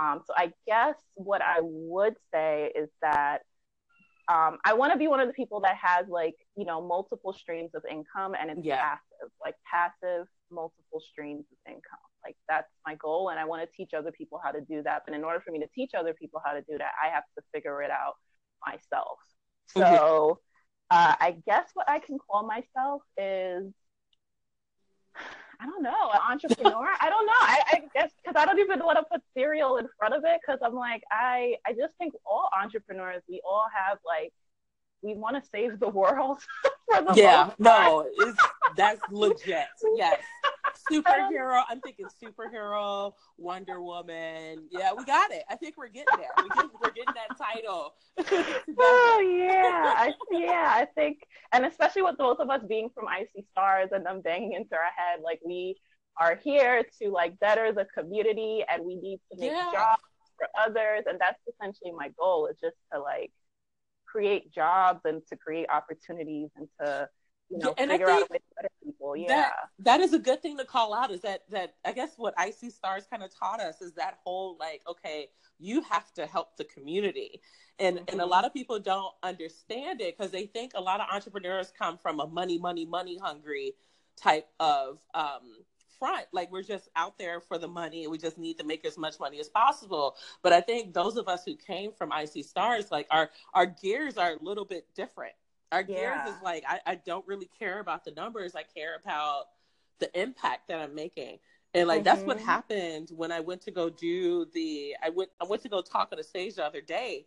[0.00, 3.42] Um, so I guess what I would say is that
[4.28, 7.32] um, I want to be one of the people that has like you know multiple
[7.32, 8.96] streams of income and it's Yeah.
[9.42, 11.98] Like passive multiple streams of income.
[12.24, 15.02] Like that's my goal, and I want to teach other people how to do that.
[15.06, 17.24] But in order for me to teach other people how to do that, I have
[17.36, 18.14] to figure it out
[18.64, 19.18] myself.
[19.66, 20.38] So
[20.90, 23.72] uh, I guess what I can call myself is
[25.62, 26.88] I don't know, an entrepreneur.
[27.00, 27.32] I don't know.
[27.40, 30.40] I, I guess because I don't even want to put serial in front of it
[30.44, 34.32] because I'm like, I, I just think all entrepreneurs, we all have like,
[35.02, 36.38] we want to save the world
[36.90, 38.38] for the Yeah, no, it's,
[38.76, 39.66] that's legit.
[39.96, 40.20] Yes.
[40.90, 41.62] Superhero.
[41.68, 44.64] I'm thinking superhero, Wonder Woman.
[44.70, 45.44] Yeah, we got it.
[45.48, 46.30] I think we're getting there.
[46.42, 47.94] We get, we're getting that title.
[48.78, 50.72] Oh yeah, I, yeah.
[50.74, 51.18] I think,
[51.52, 54.90] and especially with both of us being from IC Stars and them banging into our
[54.96, 55.76] head, like we
[56.20, 59.70] are here to like better the community, and we need to make Yeah.
[59.72, 60.02] jobs
[60.38, 63.30] for others, and that's essentially my goal is just to like
[64.12, 67.08] create jobs and to create opportunities and to
[67.50, 68.42] you know, and I figure out a think.
[69.16, 69.26] Yeah.
[69.28, 72.34] that that is a good thing to call out is that that I guess what
[72.38, 76.56] IC Stars kind of taught us is that whole like okay you have to help
[76.56, 77.40] the community
[77.78, 78.30] and and a Mhm.
[78.30, 82.20] lot of people don't understand it because they think a lot of entrepreneurs come from
[82.20, 83.74] a money money money hungry
[84.16, 85.64] type of um
[86.02, 86.26] front.
[86.32, 88.98] Like we're just out there for the money and we just need to make as
[88.98, 90.16] much money as possible.
[90.42, 94.18] But I think those of us who came from IC Stars like our our gears
[94.18, 95.34] are a little bit different.
[95.70, 96.28] Our gears Yeah.
[96.34, 98.56] is like I, I don't really care about the numbers.
[98.56, 99.44] I care about
[100.00, 101.38] the impact that i'm making.
[101.74, 102.44] And like that's what Mhm.
[102.44, 106.08] happened when i went to go do the i went i went to go talk
[106.12, 107.26] on the stage the other day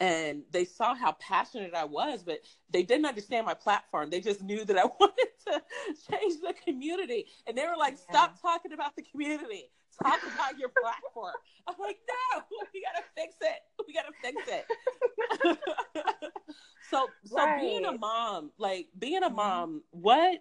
[0.00, 2.40] and they saw how passionate i was but
[2.70, 4.10] they didn't understand my platform.
[4.10, 5.62] They just knew that i wanted to
[6.10, 7.26] change the community.
[7.46, 9.70] And they were like stop talking about the community.
[10.02, 11.34] Talk about your platform.
[11.68, 13.60] I'm like no we gotta fix it.
[13.86, 14.66] We gotta fix it.
[16.80, 19.34] So so being a mom like being a Mhm.
[19.34, 20.40] mom what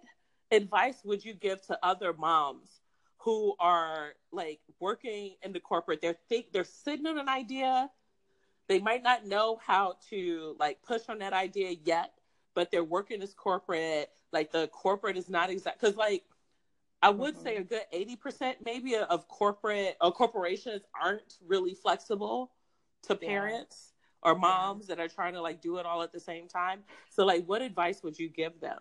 [0.51, 2.81] advice would you give to other moms
[3.19, 6.01] who are like working in the corporate?
[6.01, 7.89] They're think they're sitting on an idea
[8.67, 12.13] they might not know how to like push on that idea yet
[12.55, 16.23] but they're working as corporate like the corporate is not exact because like
[17.01, 17.67] i would say a mm-hmm.
[17.67, 22.51] good 80% maybe of corporate or corporations aren't really flexible
[23.03, 23.27] to Yeah.
[23.27, 23.93] parents
[24.23, 26.79] or moms that are trying to like do it all at the same time.
[27.09, 28.79] So like what advice would you give them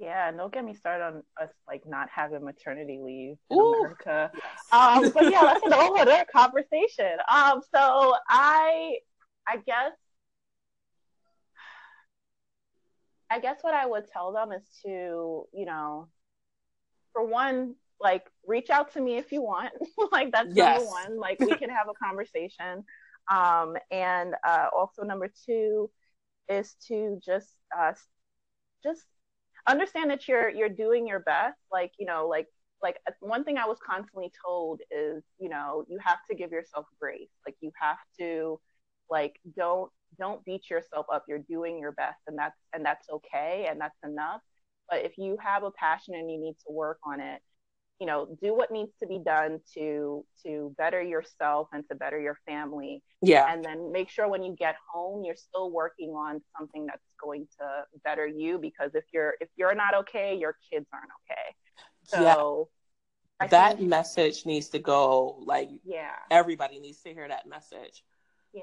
[0.00, 3.74] Yeah, don't get me started on us like not having maternity leave in Ooh.
[3.76, 4.30] America.
[4.34, 7.18] yes Um, but yeah, that's a whole other conversation.
[7.28, 8.96] Um, so I,
[9.46, 9.92] I guess,
[13.30, 16.08] I guess what I would tell them is to, you know,
[17.12, 19.72] for one, like reach out to me if you want.
[20.12, 20.80] like that's Yes.
[20.80, 21.18] number one.
[21.20, 22.84] Like we can have a conversation.
[23.30, 25.90] Um, and uh, also number two
[26.48, 27.92] is to just, uh,
[28.82, 29.04] just
[29.66, 31.58] understand that you're you're doing your best.
[31.72, 32.46] Like you know, like
[32.82, 36.86] like one thing I was constantly told is, you know, you have to give yourself
[37.00, 37.28] grace.
[37.46, 38.60] Like you have to
[39.10, 41.24] like don't don't beat yourself up.
[41.28, 44.40] You're doing your best and that's and that's okay and that's enough.
[44.88, 47.40] But if you have a passion and you need to work on it,
[48.00, 52.18] you know, do what needs to be done to to better yourself and to better
[52.18, 53.02] your family.
[53.20, 53.52] Yeah.
[53.52, 57.46] And then make sure when you get home you're still working on something that's going
[57.60, 61.54] to better you because if you're if you're not okay your kids aren't okay.
[62.24, 62.34] Yeah.
[62.34, 62.68] So
[63.38, 66.16] I that think- message needs to go like yeah.
[66.30, 68.02] everybody needs to hear that message.
[68.54, 68.62] Yeah.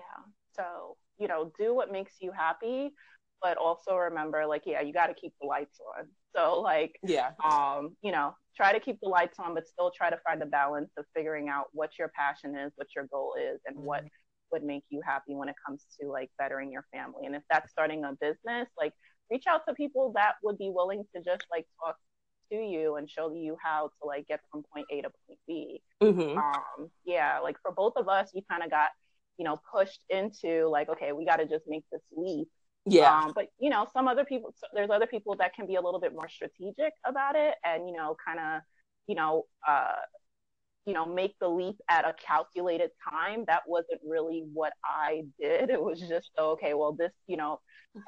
[0.56, 2.92] So you know do what makes you happy
[3.40, 6.08] but also remember like yeah you got to keep the lights on
[6.38, 7.32] so like yeah.
[7.44, 10.46] um you know try to keep the lights on but still try to find a
[10.46, 14.04] balance of figuring out what your passion is what your goal is and what
[14.52, 17.26] would make you happy when it comes to like bettering your family.
[17.26, 18.94] And if that's starting a business like
[19.30, 21.98] reach out to people that would be willing to just like talk
[22.52, 25.82] to you and show you how to like get from point a to point b.
[26.02, 28.90] Hmm um yeah like for both of us we kind of got
[29.38, 32.48] you know pushed into like okay we got to just make this leap
[32.88, 35.82] yeah um, but you know, some other people, there's other people that can be a
[35.82, 38.62] little bit more strategic about it, and you know, kind of,
[39.08, 39.94] you know, uh,
[40.86, 43.44] you know, make the leap at a calculated time.
[43.48, 45.70] That wasn't really what I did.
[45.72, 46.74] It was just okay.
[46.74, 47.60] Well, this, you know,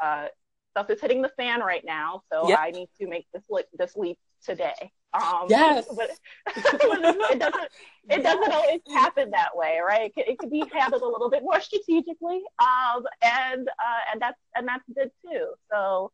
[0.03, 0.27] uh,
[0.71, 2.55] stuff is hitting the fan right now, so Yep.
[2.55, 4.91] I need to make this leap, this leap today.
[5.13, 5.87] Um, Yes.
[5.95, 6.11] but
[6.55, 7.69] it doesn't
[8.09, 10.01] it doesn't always happen that way, right?
[10.01, 14.21] It could, it could be handled a little bit more strategically, um, and uh, and
[14.21, 15.53] that's and that's good too.
[15.71, 16.11] So,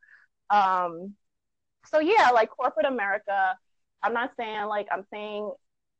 [0.49, 1.13] um,
[1.87, 3.57] so yeah, like corporate America,
[4.03, 5.51] I'm not saying like I'm saying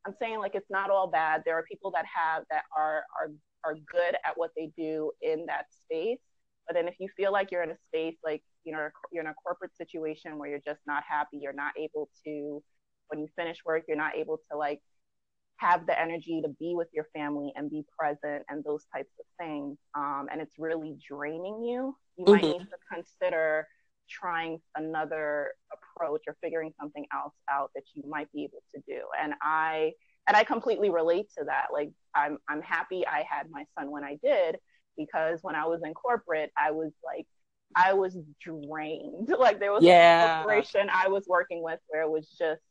[0.06, 1.44] I'm saying like it's not all bad.
[1.46, 3.32] There are people that have that are are
[3.64, 6.20] are good at what they do in that space.
[6.68, 9.30] But then if you feel like you're in a space like you know you're in
[9.30, 12.64] a corporate situation where you're just not happy, you're not able to
[13.10, 14.82] when you finish work, you're not able to like
[15.58, 19.26] have the energy to be with your family and be present and those types of
[19.40, 19.78] things.
[19.96, 21.96] Um, and it's really draining you.
[22.18, 22.50] You might Mhm.
[22.50, 23.68] need to consider
[24.10, 29.02] trying another approach or figuring something else out that you might be able to do.
[29.22, 29.94] And I
[30.28, 31.68] and I completely relate to that.
[31.74, 34.58] Like I'm I'm happy I had my son when I did
[34.98, 37.28] because when I was in corporate, I was like
[37.76, 39.30] I was drained.
[39.40, 40.22] Like there was Yeah.
[40.24, 42.62] a corporation I was working with where it was just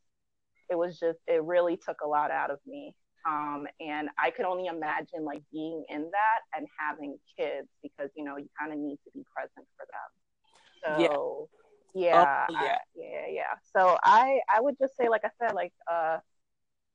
[0.70, 2.94] it was just it really took a lot out of me.
[3.26, 8.24] Um, and I could only imagine like being in that and having kids because you
[8.24, 10.98] know you kind of need to be present for them.
[11.00, 11.08] Yeah.
[11.08, 11.48] So
[11.94, 12.78] yeah, Oh, I- yeah.
[12.94, 13.54] yeah, yeah.
[13.74, 16.18] So I I would just say like I said like uh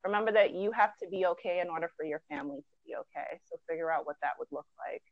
[0.04, 3.38] remember that you have to be okay in order for your family to be okay.
[3.50, 5.02] So figure out what that would look like.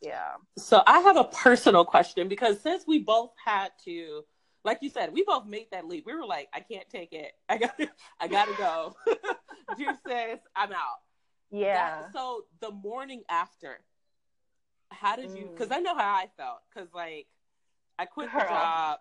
[0.00, 0.32] Yeah.
[0.58, 4.24] So I have a personal question because since we both had to
[4.64, 6.04] like you said, we both made that leap.
[6.06, 7.32] We were like, I can't take it.
[7.48, 7.80] I got,
[8.20, 8.94] I gotta go.
[9.78, 11.00] Juice says, I'm out.
[11.50, 12.02] Yeah.
[12.02, 13.78] That- so the morning after,
[14.90, 15.44] how did you?
[15.44, 15.52] Mm.
[15.52, 16.58] Because I know how I felt.
[16.72, 17.26] Because like,
[17.98, 18.98] I quit the job,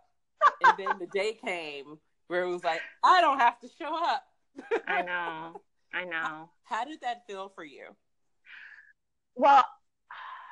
[0.63, 4.23] and then the day came where it was like, I don't have to show up.
[4.87, 5.61] I know.
[5.93, 6.49] I know.
[6.63, 7.85] How did that feel for you?
[9.35, 9.65] Well,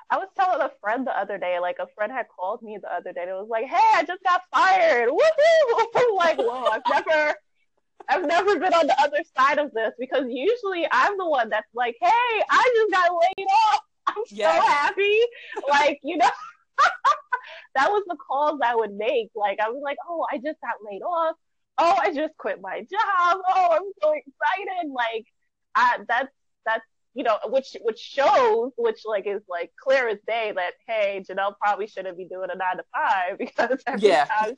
[0.09, 2.93] I was telling a friend the other day, like a friend had called me the
[2.93, 5.09] other day and it was like, Hey, I just got fired.
[5.11, 5.85] Woohoo!
[5.95, 7.35] I'm like, whoa, I've never
[8.09, 11.67] I've never been on the other side of this because usually I'm the one that's
[11.73, 13.81] like, Hey, I just got laid off.
[14.07, 14.61] I'm Yes.
[14.61, 15.19] so happy.
[15.69, 16.29] Like, you know
[17.75, 19.29] that was the calls I would make.
[19.35, 21.35] Like I was like, Oh, I just got laid off.
[21.77, 23.37] Oh, I just quit my job.
[23.49, 24.91] Oh, I'm so excited.
[24.91, 25.25] Like
[25.75, 26.29] I that's
[26.65, 26.85] that's
[27.17, 31.55] you know, which which shows, which like is like clear as day that hey, Janelle
[31.59, 34.27] probably shouldn't be doing a nine to five because every Yeah.
[34.29, 34.55] time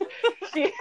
[0.54, 0.74] she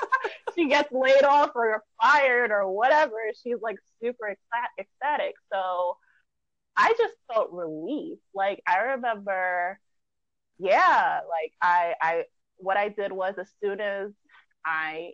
[0.56, 4.36] she gets laid off or fired or whatever, she's like super
[4.78, 5.34] ecstatic.
[5.52, 5.96] So
[6.76, 8.18] I just felt relief.
[8.34, 9.80] Like I remember,
[10.58, 12.24] yeah, like I I
[12.58, 14.10] what I did was as soon as
[14.66, 15.12] I,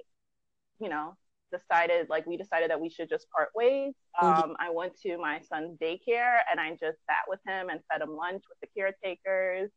[0.80, 1.16] you know,
[1.50, 3.94] decided like we decided that we should just part ways.
[4.22, 4.44] Mhm.
[4.44, 8.02] Um, I went to my son's daycare and I just sat with him and fed
[8.02, 9.70] him lunch with the caretakers.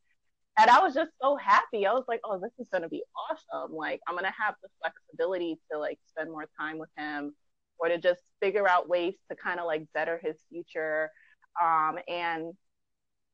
[0.59, 1.88] And I was just so happy.
[1.88, 3.76] I was like, oh, this is gonna be awesome.
[3.76, 7.36] Like I'm gonna have the flexibility to like spend more time with him
[7.80, 11.09] or to just figure out ways to kind of like better his future.
[11.61, 12.53] Um, and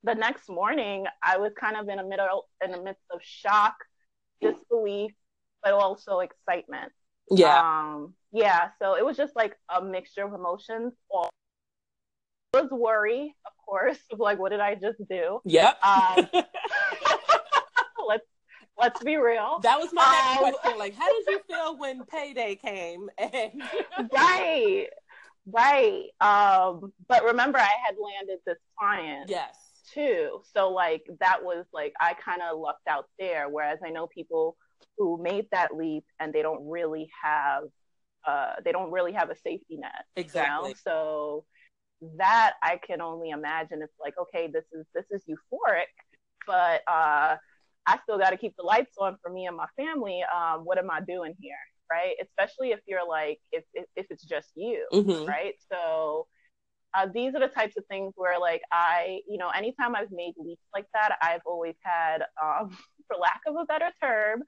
[0.03, 3.75] the next morning I was kind of in the middle in the midst of shock,
[4.41, 5.11] disbelief,
[5.61, 6.93] but also excitement.
[7.59, 8.69] Um, yeah.
[8.81, 10.93] So it was just like a mixture of emotions.
[11.09, 11.29] All
[12.53, 15.39] it was worry, of course, of like what did I just do?
[15.45, 15.83] Yep.
[15.83, 16.27] Um,
[18.07, 18.25] let's
[18.77, 19.59] let's be real.
[19.63, 20.79] that was my next um, question.
[20.79, 23.09] Like, how did you feel when payday came?
[23.17, 23.61] And
[24.13, 24.87] right,
[25.45, 26.05] right.
[26.21, 29.55] Um, but remember, I had landed this client yes.
[29.93, 33.47] too, so like that was like I kind of lucked out there.
[33.49, 34.55] Whereas I know people
[34.97, 37.63] who made that leap and they don't really have,
[38.29, 39.91] uh, they don't really have a safety net.
[40.15, 40.23] you know?
[40.23, 40.75] Exactly.
[40.83, 41.45] So
[42.17, 43.81] that I can only imagine.
[43.81, 45.91] It's like, okay, this is this is euphoric,
[46.47, 47.35] but uh,
[47.91, 50.19] I still got to keep the lights on for me and my family.
[50.35, 52.15] Um, what am I doing here, right?
[52.21, 55.27] Especially if you're like, if if, if it's just you, Mhm.
[55.27, 55.55] right?
[55.71, 56.27] So.
[56.97, 60.33] Uh, these are the types of things where, like, I, you know, anytime I've made
[60.43, 62.65] leaps like that, I've always had, um,
[63.07, 64.41] for lack of a better term,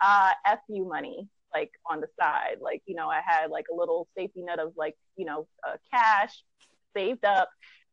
[0.00, 0.32] uh,
[0.66, 2.56] FU money, like on the side.
[2.60, 5.76] Like, you know, I had like a little safety net of like, you know, uh,
[5.92, 6.42] cash
[6.96, 7.48] saved up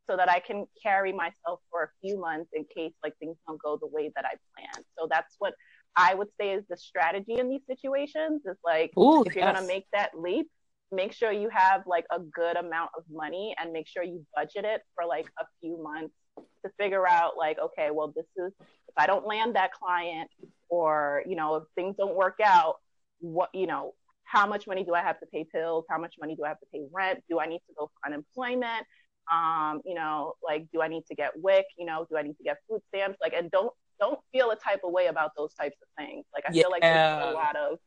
[0.10, 3.62] so that I can carry myself for a few months in case like things don't
[3.62, 4.86] go the way that I planned.
[4.98, 5.54] So that's what
[5.96, 9.54] I would say is the strategy in these situations is like, Ooh, if you're yes.
[9.54, 10.50] going to make that leap,
[10.92, 14.66] make sure you have like a good amount of money and make sure you budget
[14.66, 18.94] it for like a few months to figure out like okay well this is if
[18.98, 20.30] i don't land that client
[20.70, 22.76] or you know if things don't work out
[23.22, 23.94] what you know
[24.24, 26.60] how much money do i have to pay pills how much money do i have
[26.60, 27.24] to pay rent?
[27.30, 28.86] Do i need to go for unemployment?
[29.32, 31.66] Um you know like do i need to get wic?
[31.78, 33.18] You know do i need to get food stamps?
[33.22, 36.26] Like and don't don't feel a type of way about those types of things.
[36.34, 37.78] Like i feel like they put a lot of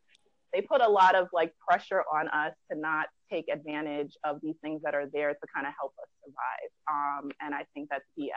[0.52, 4.54] they put a lot of like pressure on us to not take advantage of these
[4.62, 6.70] things that are there to kind of help us survive.
[7.24, 8.30] Um and i think that's bs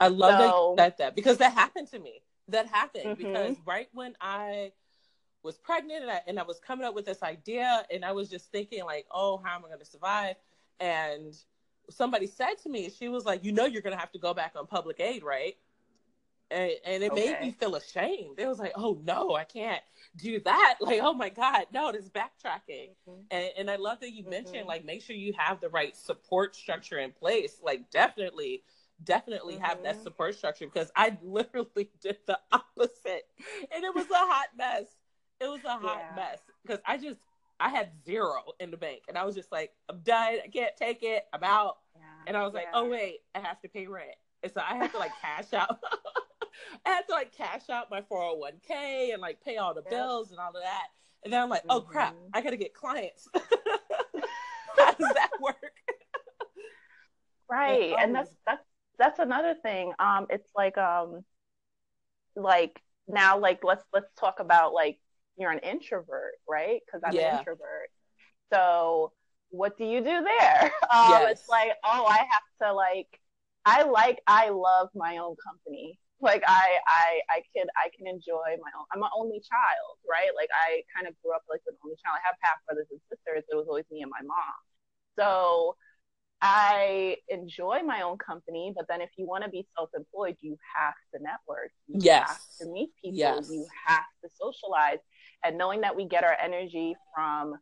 [0.00, 2.20] I love that So- you said that because that happened to me.
[2.48, 3.16] That happened Mhm.
[3.16, 4.72] because right when I
[5.44, 8.28] was pregnant and I, and I was coming up with this idea and I was
[8.30, 10.36] just thinking like, oh, how am I going to survive?
[10.80, 11.36] And
[11.90, 14.34] somebody said to me, she was like, you know, you're going to have to go
[14.34, 15.56] back on public aid, right?
[16.50, 18.38] And, and it made me feel ashamed.
[18.38, 19.82] It was like, oh no, I can't
[20.16, 20.76] do that.
[20.80, 22.90] Like, oh my God, no, it's backtracking.
[23.30, 24.68] And, and I love that you mentioned Mhm.
[24.68, 27.60] like make sure you have the right support structure in place.
[27.62, 28.62] Like definitely,
[29.02, 30.02] definitely have that Mhm.
[30.02, 33.26] support structure because I literally did the opposite,
[33.74, 34.86] and it was a hot mess.
[35.40, 36.16] It was a hot Yeah.
[36.16, 37.20] mess because I just
[37.60, 40.38] I had zero in the bank, and I was just like, I'm done.
[40.44, 41.24] I can't take it.
[41.32, 41.78] I'm out.
[41.96, 42.02] Yeah.
[42.26, 44.90] And I was like, oh wait, I have to pay rent, and so I had
[44.92, 45.78] to like cash out.
[46.86, 49.90] I had to like cash out my 401k and like pay all the Yep.
[49.90, 50.86] bills and all of that.
[51.24, 52.30] And then I'm like, oh crap, Mhm.
[52.34, 53.28] I gotta get clients.
[54.76, 55.56] How does that work?
[57.50, 57.96] right oh.
[58.00, 58.64] and that's that's
[58.98, 61.22] that's another thing um it's like um
[62.36, 64.98] like now like let's let's talk about like
[65.36, 67.32] you're an introvert right because i'm Yeah.
[67.32, 67.90] an introvert
[68.52, 69.12] so
[69.50, 70.62] what do you do there
[70.92, 71.32] um Yes.
[71.32, 73.08] it's like oh i have to like
[73.64, 78.48] i like i love my own company Like I, I, I can, I can enjoy
[78.64, 78.86] my own.
[78.94, 80.32] I'm an only child, right?
[80.40, 82.16] Like I kind of grew up like an only child.
[82.16, 83.44] I have half brothers and sisters.
[83.50, 84.56] It was always me and my mom.
[85.18, 85.76] So
[86.40, 90.94] I enjoy my own company, but then if you want to be self-employed, you have
[91.12, 91.72] to network.
[91.88, 92.28] You Yes.
[92.28, 93.18] have to meet people.
[93.18, 93.50] Yes.
[93.50, 95.00] You have to socialize.
[95.44, 97.54] And knowing that we get our energy from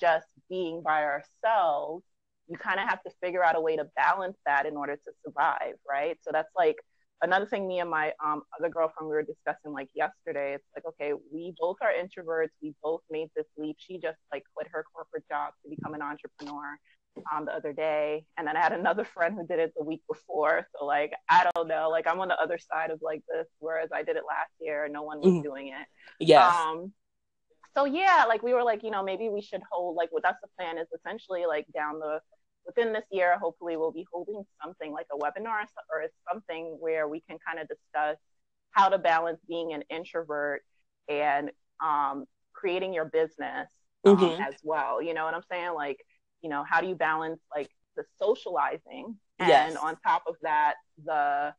[0.00, 2.04] just being by ourselves,
[2.48, 5.12] you kind of have to figure out a way to balance that in order to
[5.24, 6.18] survive, right?
[6.22, 6.76] So that's like
[7.22, 10.54] another thing me and my um, other girlfriend we were discussing like yesterday.
[10.54, 12.48] It's like, okay, we both are introverts.
[12.62, 13.76] We both made this leap.
[13.78, 16.76] She just like quit her corporate job to become an entrepreneur
[17.34, 18.24] um, the other day.
[18.36, 20.66] And then I had another friend who did it the week before.
[20.76, 23.90] So like, I don't know, like I'm on the other side of like this, whereas
[23.94, 25.42] I did it last year and no one was Mhm.
[25.42, 25.86] doing it.
[26.18, 26.56] Yes.
[26.56, 26.92] Um,
[27.76, 30.40] so yeah, like we were like, you know, maybe we should hold like what that's
[30.42, 32.20] the plan is essentially like down the
[32.66, 37.20] within this year, hopefully we'll be holding something like a webinar or something where we
[37.28, 38.16] can kind of discuss
[38.72, 40.62] how to balance being an introvert
[41.08, 41.50] and
[41.82, 43.68] um, creating your business
[44.06, 44.46] um, Mhm.
[44.46, 45.02] as well.
[45.02, 45.72] You know what I'm saying?
[45.74, 45.98] Like,
[46.42, 49.76] you know, how do you balance like the socializing and Yes.
[49.78, 51.54] on top of that, the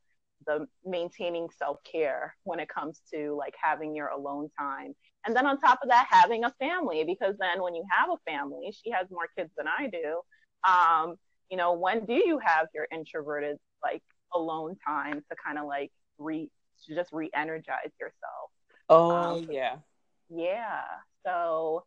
[0.47, 4.95] the maintaining self-care when it comes to like having your alone time
[5.25, 8.31] and then on top of that having a family because then when you have a
[8.31, 10.21] family she has more kids than i do
[10.69, 11.15] um
[11.49, 14.03] you know when do you have your introverted like
[14.33, 16.49] alone time to kind of like re
[16.85, 18.49] to just re-energize yourself
[18.89, 19.75] oh um, yeah.
[20.29, 20.81] yeah
[21.25, 21.83] so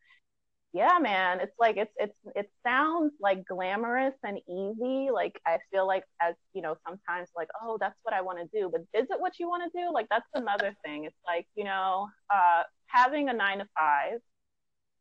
[0.75, 1.41] yeah man.
[1.41, 5.11] It's like it's it's it sounds like glamorous and easy.
[5.13, 8.61] Like i feel like as you know sometimes like oh that's what i want to
[8.61, 8.71] do.
[8.73, 9.93] But is it what you want to do?
[9.93, 11.07] Like that's another thing.
[11.07, 14.21] It's like you know uh having a nine to five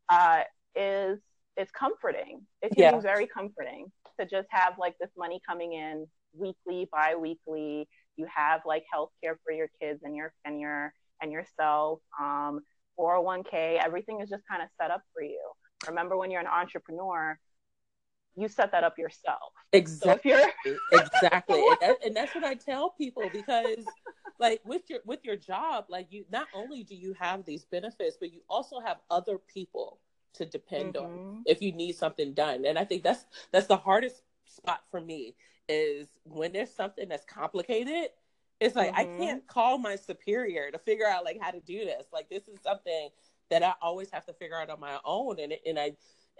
[0.09, 0.43] uh
[0.75, 1.19] is
[1.57, 2.41] is comforting.
[2.61, 2.97] It can Yeah.
[2.97, 7.87] be very comforting to just have like this money coming in weekly bi-weekly.
[8.17, 12.61] You have like health care for your kids and your and your and yourself um
[12.99, 15.39] 401k everything is just kind of set up for you
[15.87, 17.37] remember when you're an entrepreneur
[18.35, 20.31] you set that up yourself Exactly.
[20.31, 20.47] you're
[20.91, 23.85] exactly and, that, and that's what i tell people because
[24.39, 28.17] like with your with your job like you not only do you have these benefits
[28.19, 29.99] but you also have other people
[30.33, 31.43] to depend on Mhm.
[31.45, 35.35] if you need something done and i think that's that's the hardest spot for me
[35.69, 38.09] is when there's something that's complicated
[38.59, 39.17] it's like i Mhm.
[39.17, 42.59] can't call my superior to figure out like how to do this like this is
[42.61, 43.09] something
[43.49, 45.91] that i always have to figure out on my own and it, and i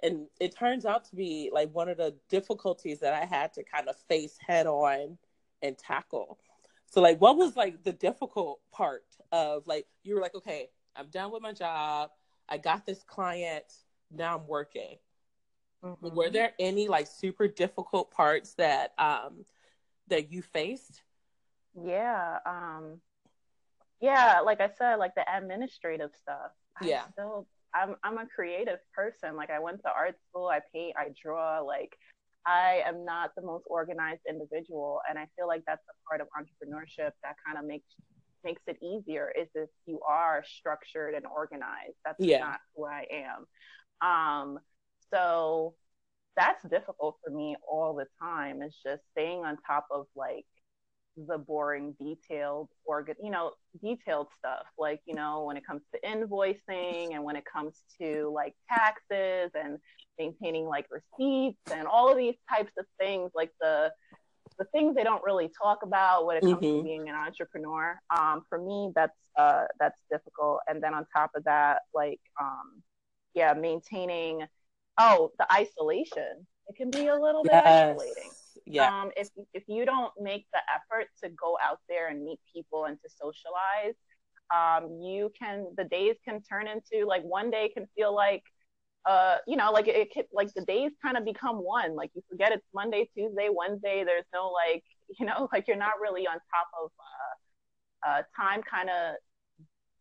[0.02, 3.64] and it turns out to be like one of the difficulties that I had to
[3.64, 5.18] kind of face head on
[5.62, 6.40] and tackle.
[6.88, 11.08] So like what was like the difficult part of like you were like, okay, I'm
[11.08, 12.10] done with my job.
[12.50, 13.66] I got this client,
[14.12, 14.98] now I'm working.
[15.84, 16.14] Mhm.
[16.14, 19.46] Were there any like super difficult parts that um
[20.08, 21.04] that you faced?
[21.84, 23.02] yeah um
[24.00, 27.06] yeah like i said like the administrative stuff I Yeah.
[27.14, 31.08] still i'm i'm a creative person like i went to art school i paint i
[31.22, 31.92] draw like
[32.46, 36.28] i am not the most organized individual and i feel like that's a part of
[36.38, 37.88] entrepreneurship that kind of makes
[38.44, 42.40] makes it easier is if you are structured and organized that's Yeah.
[42.40, 43.46] not who i am
[44.08, 44.60] um
[45.14, 45.74] so
[46.36, 50.46] that's difficult for me all the time it's just staying on top of like
[51.16, 53.52] the boring detailed organ you know
[53.84, 58.32] detailed stuff like you know when it comes to invoicing and when it comes to
[58.34, 59.78] like taxes and
[60.18, 63.92] maintaining like receipts and all of these types of things like the
[64.60, 66.84] the things they don't really talk about when it comes to Mhm.
[66.84, 68.00] being an entrepreneur.
[68.16, 70.60] Um, for me that's uh, that's difficult.
[70.68, 72.84] And then on top of that like um,
[73.34, 74.46] yeah maintaining
[75.00, 76.46] oh the isolation.
[76.68, 78.32] It can be a little bit isolating
[78.66, 79.02] Yeah.
[79.02, 82.86] um, if if you don't make the effort to go out there and meet people
[82.86, 83.96] and to socialize,
[84.54, 88.44] um, you can the days can turn into like one day can feel like
[89.06, 92.22] uh you know like it, it like the days kind of become one like you
[92.30, 94.04] forget it's Monday, Tuesday, Wednesday.
[94.06, 94.84] There's no like
[95.20, 96.92] you know like you're not really on top of
[98.06, 98.62] uh, uh, time.
[98.64, 99.16] Kind of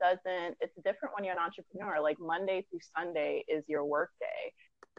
[0.01, 0.57] doesn't.
[0.61, 2.01] It's different when you're an entrepreneur.
[2.01, 4.53] Like Monday through Sunday is your work day.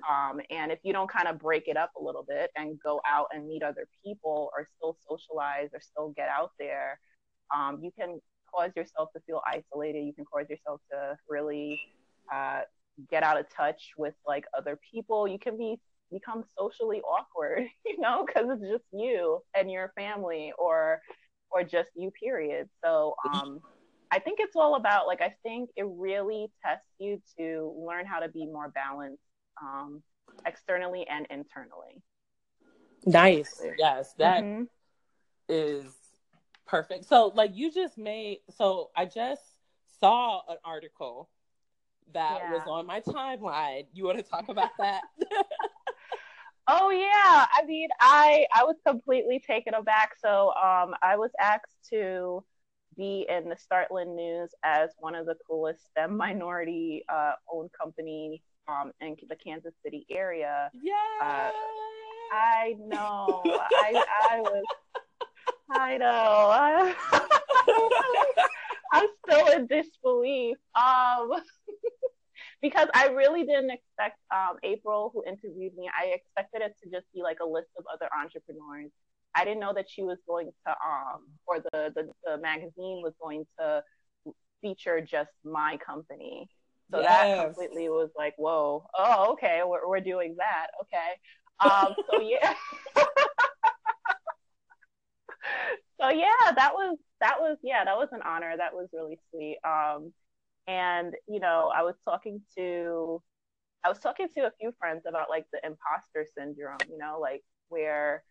[0.10, 3.02] Um, and if you don't kind of break it up a little bit and go
[3.08, 7.00] out and meet other people or still socialize or still get out there,
[7.56, 8.20] um, you can
[8.54, 10.04] cause yourself to feel isolated.
[10.04, 11.80] You can cause yourself to really
[12.34, 12.62] uh,
[13.10, 15.28] get out of touch with like other people.
[15.28, 15.80] You can be
[16.12, 21.02] become socially awkward, you know, because it's just you and your family or
[21.52, 22.70] or just you period.
[22.84, 23.60] So um
[24.12, 28.20] I think it's all about like I think it really tests you to learn how
[28.20, 29.24] to be more balanced
[29.62, 30.02] um,
[30.46, 32.02] externally and internally.
[33.06, 33.68] Nice.
[33.78, 34.68] Yes, that Mhm.
[35.50, 35.86] is
[36.66, 37.06] Perfect.
[37.06, 39.42] So, like, you just made, so I just
[40.00, 41.30] saw an article
[42.14, 42.48] that Yeah.
[42.48, 43.86] was on my timeline.
[43.94, 45.04] You want to talk about that?
[46.68, 50.12] Oh yeah, I mean, I I was completely taken aback.
[50.22, 52.44] So um, I was asked to
[52.98, 58.42] be in the Startland News as one of the coolest STEM minority uh, owned company
[58.68, 60.70] um, in the Kansas City area.
[60.74, 61.52] yeah.
[62.32, 64.64] I know, I I was,
[65.70, 66.08] I know,
[66.52, 66.96] I,
[68.94, 70.58] I'm still in disbelief.
[70.76, 71.32] Um,
[72.62, 77.06] because I really didn't expect um, April, who interviewed me, I expected it to just
[77.14, 78.90] be like a list of other entrepreneurs.
[79.36, 83.14] I didn't know that she was going to, um, or the, the, the magazine was
[83.22, 83.84] going to
[84.62, 86.48] feature just my company.
[86.94, 90.68] So that completely was like, whoa, oh, okay, we're, we're doing that.
[90.82, 91.14] Okay.
[91.60, 92.54] Um, so yeah.
[96.00, 98.54] so yeah, that was, that was, yeah, that was an honor.
[98.58, 99.58] That was really sweet.
[99.64, 100.14] Um,
[100.68, 103.22] and you know i was talking to
[103.84, 107.42] i was talking to a few friends about like the imposter syndrome you know like
[107.70, 108.24] where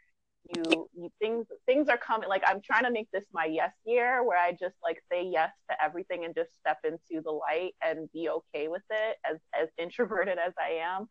[0.55, 4.25] you you things things are coming like i'm trying to make this my yes year
[4.25, 8.11] where i just like say yes to everything and just step into the light and
[8.13, 11.07] be okay with it as as introverted as i am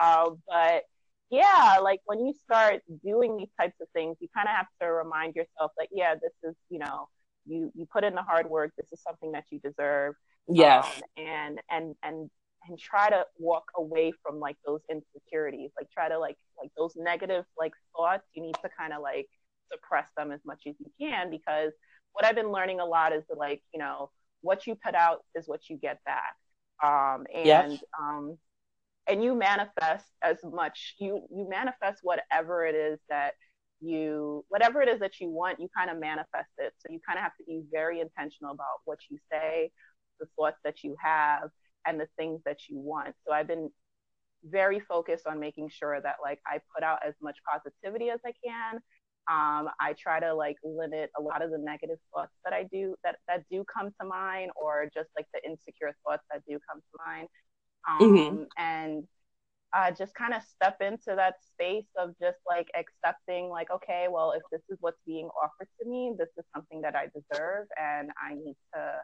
[0.00, 0.84] uh, but
[1.30, 4.90] yeah like when you start doing these types of things you kind of have to
[4.90, 7.08] remind yourself that yeah this is you know
[7.46, 10.14] you you put in the hard work this is something that you deserve
[10.48, 10.86] Yes.
[10.86, 12.30] um, and and and
[12.68, 16.94] and try to walk away from like those insecurities like try to like like those
[16.96, 19.28] negative like thoughts you need to kind of like
[19.72, 21.72] suppress them as much as you can because
[22.12, 24.10] what i've been learning a lot is that like you know
[24.42, 26.34] what you put out is what you get back
[26.84, 27.84] um and Yep.
[28.00, 28.36] um
[29.06, 33.34] and you manifest as much you you manifest whatever it is that
[33.80, 37.18] you whatever it is that you want you kind of manifest it so you kind
[37.18, 39.70] of have to be very intentional about what you say
[40.20, 41.50] the thoughts that you have
[41.86, 43.14] and the things that you want.
[43.26, 43.70] So I've been
[44.44, 48.32] very focused on making sure that like I put out as much positivity as I
[48.44, 48.76] can.
[49.30, 52.96] Um, I try to like limit a lot of the negative thoughts that I do
[53.04, 56.80] that that do come to mind, or just like the insecure thoughts that do come
[56.80, 57.28] to mind.
[57.88, 58.48] Um, Mhm.
[58.56, 59.08] And
[59.72, 64.32] uh, just kind of step into that space of just like accepting, like, okay, well,
[64.32, 68.10] if this is what's being offered to me, this is something that I deserve, and
[68.20, 69.00] I need to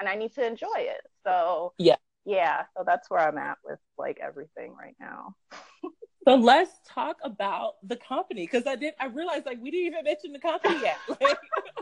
[0.00, 1.02] and I need to enjoy it.
[1.26, 1.96] So Yeah.
[2.24, 2.62] Yeah.
[2.76, 5.34] So that's where I'm at with like everything right now.
[6.28, 8.92] So let's talk about the company because I did.
[9.00, 10.98] I realized like we didn't even mention the company yet.
[11.08, 11.38] Like,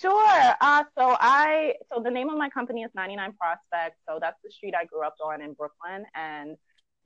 [0.00, 0.54] Sure.
[0.60, 3.96] Uh, so I so the name of my company is 99 Prospect.
[4.08, 6.56] So that's the street I grew up on in Brooklyn and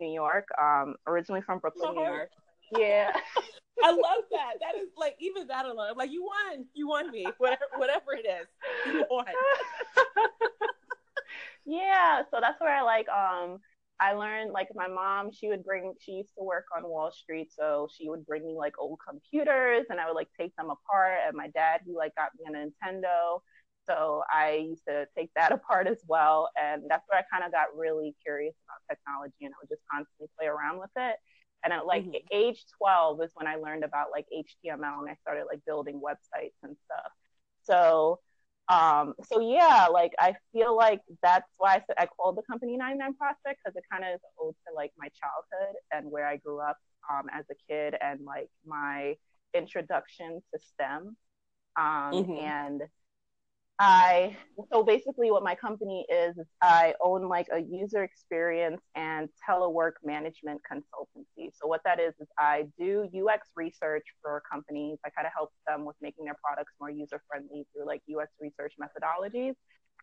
[0.00, 0.46] New York.
[0.60, 2.30] Um, originally from Brooklyn, New York.
[2.76, 3.12] Yeah.
[3.84, 4.54] I love that.
[4.60, 5.94] That is like even that alone.
[5.96, 6.66] Like you won.
[6.74, 7.26] You won me.
[7.38, 8.46] Whatever, whatever it is,
[8.86, 9.26] you won.
[11.66, 12.22] Yeah.
[12.32, 13.58] So that's where I like um
[14.00, 17.52] I learned like my mom, she would bring she used to work on Wall Street,
[17.52, 21.20] so she would bring me like old computers and I would like take them apart.
[21.26, 23.40] And my dad, he like got me a Nintendo.
[23.86, 26.50] So I used to take that apart as well.
[26.62, 29.82] And that's where I kind of got really curious about technology and I would just
[29.92, 31.16] constantly play around with it.
[31.64, 32.20] And at like Mhm.
[32.32, 36.56] age 12 is when I learned about like HTML and I started like building websites
[36.64, 37.12] and stuff.
[37.64, 38.20] So
[38.68, 42.76] um so yeah like i feel like that's why i said i called the company
[42.76, 46.36] 99 prospect because it kind of is ode to like my childhood and where i
[46.36, 46.76] grew up
[47.10, 49.14] um as a kid and like my
[49.54, 51.16] introduction to stem
[51.76, 52.36] um Mhm.
[52.36, 52.82] and
[53.78, 54.34] i
[54.72, 59.92] so basically what my company is is i own like a user experience and telework
[60.04, 61.50] management consultancy.
[61.52, 64.98] So what that is is i do ux research for companies.
[65.04, 68.30] I kind of help them with making their products more user friendly through like ux
[68.40, 69.54] research methodologies.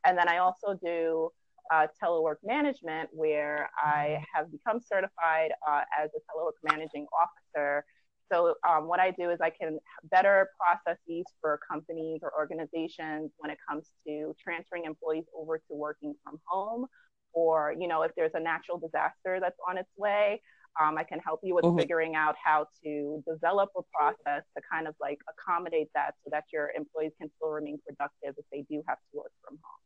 [0.05, 1.29] And then i also do
[1.71, 7.85] uh, telework management where i have become certified uh, as a telework managing officer
[8.33, 13.51] so um, what I do is I can better processes for companies or organizations when
[13.51, 16.87] it comes to transferring employees over to working from home,
[17.33, 20.41] or you know if there's a natural disaster that's on its way,
[20.81, 21.79] um, I can help you with Mhm.
[21.79, 26.45] figuring out how to develop a process to kind of like accommodate that so that
[26.51, 29.81] your employees can still remain productive if they do have to work from home.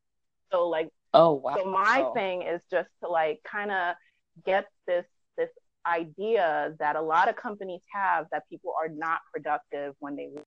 [0.52, 1.56] So like Oh wow.
[1.58, 3.96] so my thing is just to like kind of
[4.46, 5.06] get this
[5.88, 10.46] idea that a lot of companies have that people are not productive when they work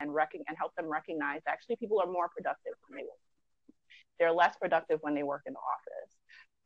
[0.00, 3.18] and rec- and help them recognize actually people are more productive when they work.
[4.18, 6.12] They're less productive when they work in the office.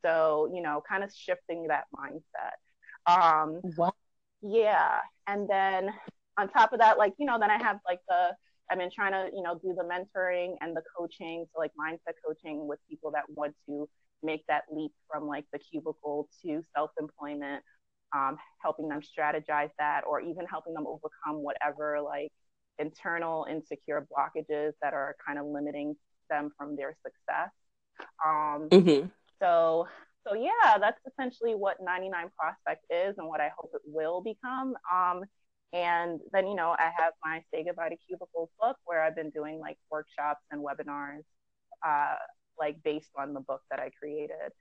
[0.04, 2.60] So, you know, kind of shifting that mindset.
[3.06, 3.92] Um, Wow.
[4.42, 4.98] yeah.
[5.26, 5.90] And then
[6.36, 8.36] on top of that, like, you know, then I have like the
[8.70, 12.14] I've been trying to, you know, do the mentoring and the coaching, so like mindset
[12.26, 13.88] coaching with people that want to
[14.24, 17.62] make that leap from like the cubicle to self-employment,
[18.14, 22.32] um, helping them strategize that, or even helping them overcome whatever like
[22.78, 25.96] internal insecure blockages that are kind of limiting
[26.30, 27.50] them from their success.
[28.26, 29.08] Um, Mm-hmm.
[29.40, 29.88] so,
[30.26, 34.74] so yeah, that's essentially what 99 Prospect is and what I hope it will become.
[34.92, 35.24] Um,
[35.72, 39.30] and then, you know, I have my Say Goodbye to Cubicles book where I've been
[39.30, 41.24] doing like workshops and webinars,
[41.86, 42.16] uh,
[42.58, 44.52] like based on the book that I created.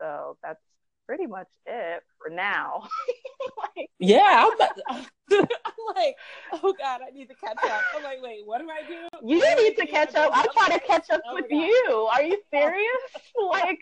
[0.00, 0.60] So that's
[1.06, 2.88] pretty much it for now.
[3.76, 6.16] like, Yeah, I'm, like- I'm like,
[6.52, 7.82] oh God, I need to catch up.
[7.96, 9.08] I'm like, wait, what do I do?
[9.26, 10.30] you What need to catch up.
[10.34, 12.08] I'm trying to catch up Oh with you.
[12.12, 13.02] Are you serious?
[13.50, 13.78] like,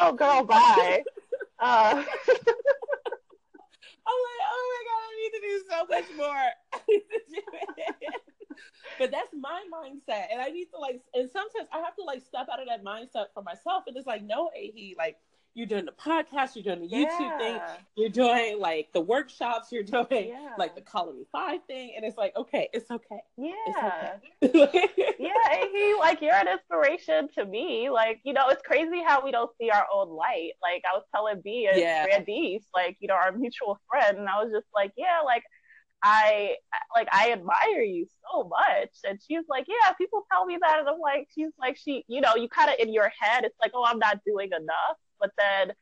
[0.00, 1.02] oh girl, bye.
[1.58, 2.04] Uh,
[4.06, 6.48] I'm like, oh my god, I need to do so much more.
[8.60, 8.98] I need to do it.
[8.98, 12.22] but that's my mindset, and I need to like, and sometimes I have to like
[12.22, 15.16] step out of that mindset for myself, and it's like, no, Ehi, like
[15.54, 17.60] you're doing the podcast, you're doing the YouTube thing,
[17.96, 20.54] you're doing like the workshops, you're doing Yeah.
[20.58, 23.52] like the Colony Five thing, and it's like, okay, it's okay, Yeah.
[23.66, 25.12] it's okay.
[25.18, 27.90] yeah, he like you're an inspiration to me.
[27.90, 30.52] Like, you know, it's crazy how we don't see our own light.
[30.62, 32.06] Like I was telling B and Yeah.
[32.06, 35.42] Brandice, like, you know, our mutual friend, and I was just like, Yeah, like
[36.02, 36.56] I
[36.94, 38.90] like I admire you so much.
[39.04, 42.20] And she's like, Yeah, people tell me that and I'm like, she's like she you
[42.20, 44.96] know, you kinda in your head, it's like, Oh, I'm not doing enough.
[45.20, 45.72] But then,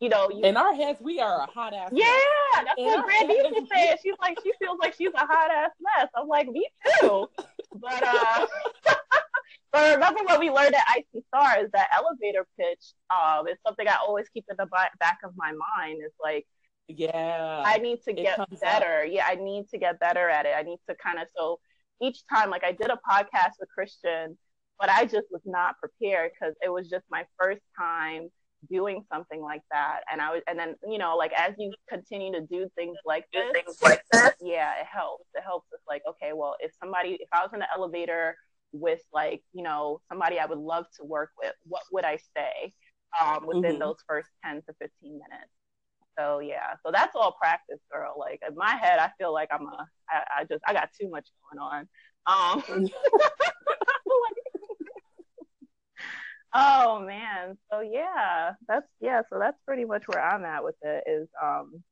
[0.00, 1.90] you know, you In our heads, we are a hot ass.
[1.92, 2.06] yeah,
[2.54, 4.00] that's In what heads, was.
[4.02, 6.08] She's like, she feels like she's a hot ass mess.
[6.16, 6.68] I'm like, me
[7.00, 7.28] too.
[7.74, 8.46] But uh,
[9.72, 13.86] but remember what we learned at IC Star is that elevator pitch um is something
[13.86, 16.00] I always keep in the back of my mind.
[16.04, 16.46] Is like
[16.88, 17.62] yeah.
[17.64, 19.04] I need to get better.
[19.04, 20.54] Yeah, I need to get better at it.
[20.56, 21.60] I need to kind of so
[22.02, 24.38] each time, like I did a podcast with Christian,
[24.78, 28.28] but I just was not prepared because it was just my first time
[28.70, 30.00] doing something like that.
[30.10, 33.24] And I was, and then you know, like as you continue to do things like
[33.32, 35.26] this, things like this, yeah, it helps.
[35.34, 35.66] It helps.
[35.72, 38.36] It's like okay, well, if somebody, if I was in the elevator
[38.72, 42.72] with like you know somebody I would love to work with, what would I say
[43.20, 43.80] um, within Mhm.
[43.80, 45.50] those first ten to fifteen minutes?
[46.18, 48.14] So yeah, so that's all practice, girl.
[48.18, 51.08] Like in my head, I feel like I'm a, I, I just, I got too
[51.08, 51.88] much going on.
[52.26, 52.88] Um,
[56.54, 61.04] oh man, so yeah, that's yeah, so that's pretty much where I'm at with it.
[61.06, 61.82] Is um,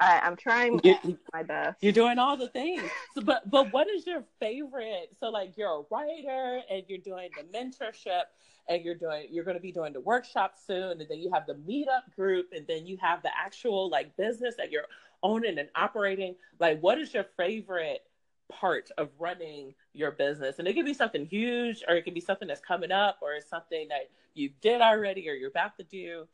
[0.00, 1.82] I, I'm trying You- my best.
[1.82, 2.90] You're doing all the things.
[3.14, 5.10] So, but but what is your favorite?
[5.20, 8.22] So like you're a writer and you're doing the mentorship
[8.68, 11.46] and you're doing you're going to be doing the workshop soon and then you have
[11.46, 14.86] the meetup group and then you have the actual like business that you're
[15.22, 16.34] owning and operating.
[16.58, 18.02] Like what is your favorite
[18.50, 20.58] part of running your business?
[20.58, 23.34] And it could be something huge or it could be something that's coming up or
[23.34, 26.26] it's something that you did already or you're about to do.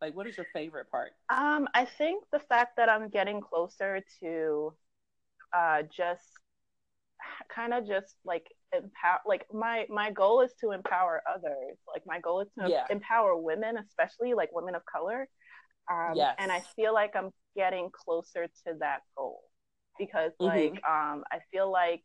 [0.00, 1.12] Like what is your favorite part?
[1.28, 4.74] Um, I think the fact that I'm getting closer to
[5.54, 6.22] uh, just
[7.54, 12.20] kind of just like empower like my my goal is to empower others like my
[12.20, 12.86] goal is to Yeah.
[12.90, 15.28] empower women especially like women of color
[15.92, 16.38] um Yes.
[16.38, 19.42] and i feel like i'm getting closer to that goal
[19.98, 20.44] because Mhm.
[20.44, 22.02] like um i feel like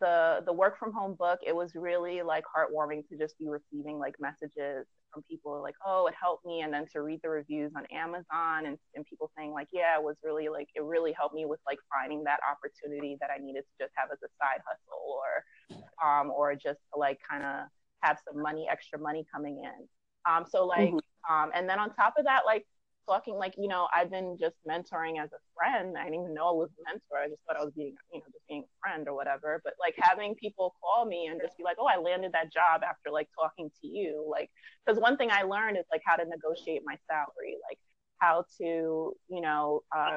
[0.00, 3.98] the the work from home book it was really like heartwarming to just be receiving
[3.98, 4.86] like messages
[5.16, 8.66] from people like oh it helped me and then to read the reviews on amazon
[8.66, 11.58] and, and people saying like yeah it was really like it really helped me with
[11.66, 16.06] like finding that opportunity that i needed to just have as a side hustle or
[16.06, 17.64] um or just to like kind of
[18.00, 19.88] have some money extra money coming in
[20.30, 21.00] um so like Mhm.
[21.30, 22.66] um and then on top of that like
[23.06, 25.96] talking like you know i've been just mentoring as a friend.
[25.98, 27.18] I didn't even know i was a mentor.
[27.24, 29.60] I just thought i was being you know just being a friend or whatever.
[29.64, 32.82] But like having people call me and just be like oh i landed that job
[32.82, 34.26] after like talking to you.
[34.30, 34.50] Like
[34.84, 37.78] because one thing i learned is like how to negotiate my salary like
[38.18, 40.16] how to you know uh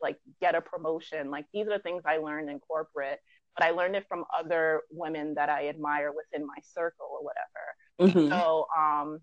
[0.00, 1.30] like get a promotion.
[1.30, 3.20] Like these are the things i learned in corporate
[3.56, 7.64] but i learned it from other women that i admire within my circle or whatever.
[8.00, 8.28] Mhm.
[8.30, 9.20] so um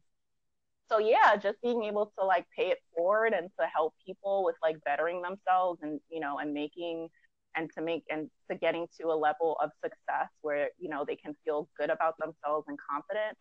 [0.91, 4.55] so yeah just being able to like pay it forward and to help people with
[4.61, 7.07] like bettering themselves and you know and making
[7.55, 11.15] and to make and to getting to a level of success where you know they
[11.15, 13.37] can feel good about themselves and confident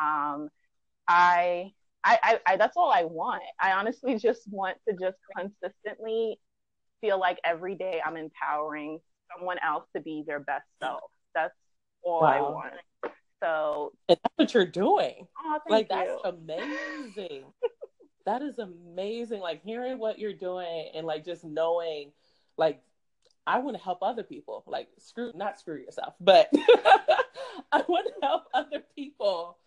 [0.00, 0.48] um
[1.08, 1.70] i
[2.04, 3.42] I, I, I that's all I want.
[3.60, 6.38] I honestly just want to just consistently
[7.00, 8.98] feel like every day I'm empowering
[9.32, 11.10] someone else to be their best self.
[11.34, 11.54] That's
[12.02, 12.74] all I want.
[13.42, 15.26] So, And that's what you're doing.
[15.44, 15.96] oh, like you.
[15.96, 17.44] that's amazing.
[18.26, 19.40] that is amazing.
[19.40, 22.12] Like hearing what you're doing and like just knowing,
[22.56, 22.80] like
[23.46, 24.62] I want to help other people.
[24.66, 26.48] Like screw not screw yourself, but
[27.72, 29.58] I want to help other people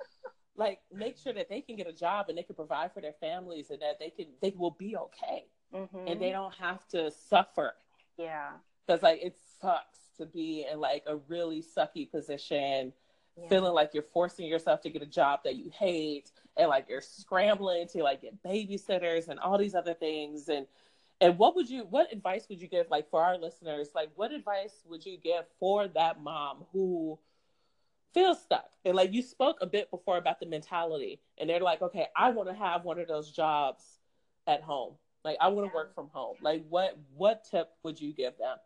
[0.55, 3.15] like make sure that they can get a job and they can provide for their
[3.19, 6.09] families and that they can they will be okay Mhm.
[6.09, 7.73] and they don't have to suffer
[8.17, 8.51] yeah.
[8.88, 12.93] because like it sucks to be in like a really sucky position
[13.38, 13.49] Yeah.
[13.49, 17.01] feeling like you're forcing yourself to get a job that you hate and like you're
[17.01, 20.47] scrambling to like get babysitters and all these other things.
[20.47, 20.67] And
[21.19, 23.89] and what would you what advice would you give like for our listeners?
[23.93, 27.19] Like what advice would you give for that mom who
[28.13, 28.71] feels stuck?
[28.86, 32.29] And like you spoke a bit before about the mentality and they're like okay i
[32.29, 33.99] want to have one of those jobs
[34.47, 34.93] at home.
[35.25, 36.38] Like i want to work from home.
[36.41, 38.57] Like what what tip would you give them?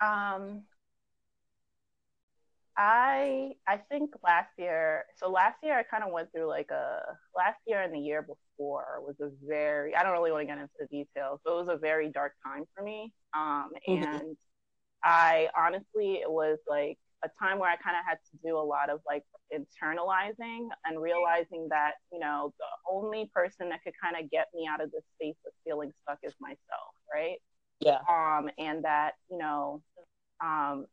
[0.00, 0.62] Um,
[2.78, 5.06] I I think last year.
[5.16, 7.02] So last year I kind of went through like a
[7.36, 9.96] last year and the year before was a very.
[9.96, 12.34] I don't really want to get into the details, but it was a very dark
[12.46, 13.12] time for me.
[13.36, 14.22] Um, Mhm.
[14.22, 14.38] and
[15.04, 18.62] I honestly it was like a time where I kind of had to do a
[18.62, 24.16] lot of like internalizing and realizing that you know the only person that could kind
[24.22, 27.38] of get me out of this space of feeling stuck is myself, right?
[27.80, 29.82] yeah um, and that you know
[30.42, 30.86] um,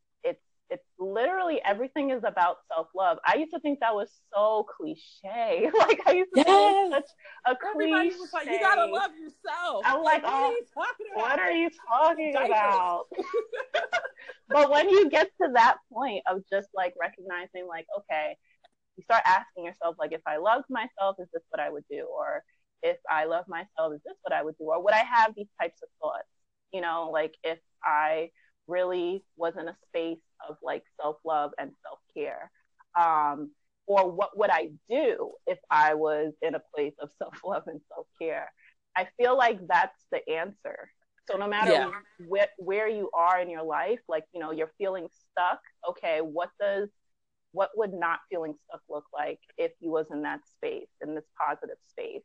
[0.70, 3.18] it's literally everything is about self love.
[3.26, 5.70] I used to think that was so cliche.
[5.80, 6.92] like I used to think it was Yes.
[6.92, 7.10] such
[7.48, 8.20] a Everybody cliche.
[8.20, 11.30] was like, "You gotta love yourself." I'm like, what oh, are you talking about?
[11.30, 12.50] What are you talking Diapers.
[12.50, 13.06] about?
[14.50, 18.38] but when you get to that point of just like recognizing, like, okay,
[18.98, 22.08] you start asking yourself, like, if I loved myself, is this what I would do?
[22.12, 22.44] Or
[22.84, 24.66] if I love myself, is this what I would do?
[24.66, 26.28] Or would I have these types of thoughts?
[26.72, 28.32] You know, like if I
[28.68, 32.52] really was in a space of like self love and self care.
[33.00, 33.52] Um,
[33.88, 37.82] or what would I do if I was in a place of self love and
[37.94, 38.52] self care?
[38.96, 40.90] I feel like that's the answer.
[41.30, 41.92] So no matter Yeah.
[42.28, 45.60] where, where you are in your life, like, you know, you're feeling stuck.
[45.90, 46.90] Okay, what does,
[47.52, 51.26] what would not feeling stuck look like if you was in that space, in this
[51.40, 52.24] positive space?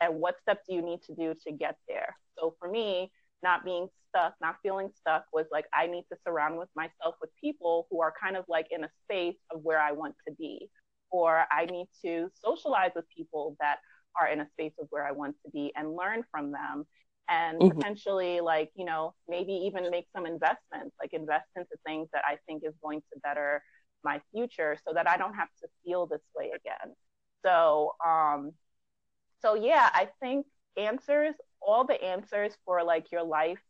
[0.00, 2.16] And what steps do you need to do to get there?
[2.38, 3.10] So for me,
[3.44, 7.30] not being stuck, not feeling stuck was like, I need to surround with myself with
[7.40, 10.70] people who are kind of like in a space of where I want to be.
[11.12, 13.78] Or I need to socialize with people that
[14.20, 16.86] are in a space of where I want to be and learn from them
[17.28, 17.82] and Mhm.
[17.82, 22.36] potentially like you know maybe even make some investments like invest into things that i
[22.46, 23.62] think is going to better
[24.04, 26.94] my future so that i don't have to feel this way again
[27.44, 28.52] so um
[29.42, 31.34] so yeah i think answers
[31.66, 33.60] all the answers for like your life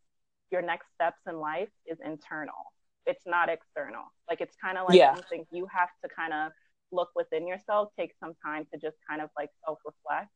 [0.50, 2.72] your next steps in life is internal
[3.06, 5.10] it's not external like it's kind of like Yeah.
[5.10, 6.52] something you have to kind of
[6.92, 10.30] look within yourself take some time to just kind of like self reflect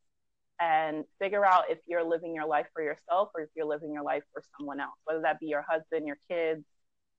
[0.61, 4.03] and figure out if you're living your life for yourself or if you're living your
[4.03, 6.65] life for someone else, whether that be your husband, your kids,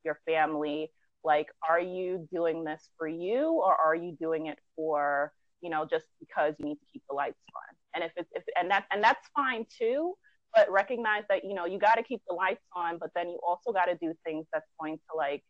[0.04, 0.92] your family.
[1.24, 5.32] Like, are you doing this for you or are you doing it for,
[5.62, 7.76] you know, just because you need to keep the lights on?
[7.96, 10.16] And if it's, if, and that, and that's fine too,
[10.54, 13.40] but recognize that, you know, you got to keep the lights on, but then you
[13.48, 15.44] also got to do things that's going to like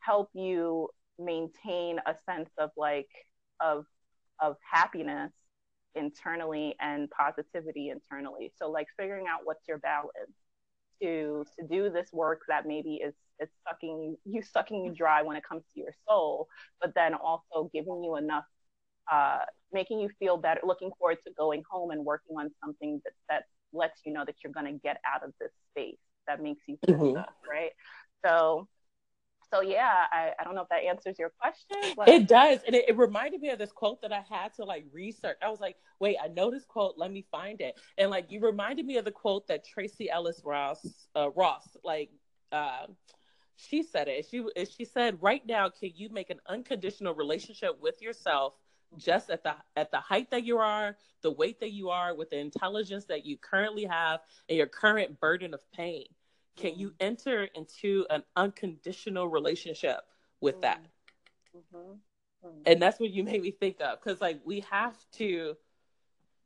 [0.00, 3.08] help you maintain a sense of like,
[3.60, 3.84] of,
[4.40, 5.32] of happiness
[5.94, 8.52] internally and positivity internally.
[8.58, 10.12] So like figuring out what's your balance
[11.02, 15.36] to to do this work that maybe is is sucking you sucking you dry when
[15.36, 16.48] it comes to your soul,
[16.80, 18.44] but then also giving you enough
[19.10, 19.38] uh,
[19.72, 23.44] making you feel better, looking forward to going home and working on something that that
[23.72, 26.78] lets you know that you're going to get out of this space that makes you
[26.86, 27.10] feel Mhm.
[27.12, 27.72] stuff, right?
[28.24, 28.68] So
[29.52, 32.60] so yeah, I, I don't know if that answers your question, but It does.
[32.66, 35.36] And it, it reminded me of this quote that I had to like research.
[35.40, 36.94] I was like, wait, I know this quote.
[36.96, 37.78] Let me find it.
[37.96, 42.10] And like, you reminded me of the quote that Tracee Ellis Ross, uh, Ross, like,
[42.50, 42.86] uh,
[43.54, 44.26] she said it.
[44.28, 44.44] She,
[44.76, 48.54] she said, right now, can you make an unconditional relationship with yourself
[48.96, 52.30] just at the, at the height that you are, the weight that you are, with
[52.30, 56.06] the intelligence that you currently have and your current burden of pain?
[56.56, 60.00] Can you enter into an unconditional relationship
[60.40, 60.80] with that?
[61.54, 62.00] Mhm.
[62.44, 62.62] Mhm.
[62.66, 65.56] and that's what you made me think of because like we have to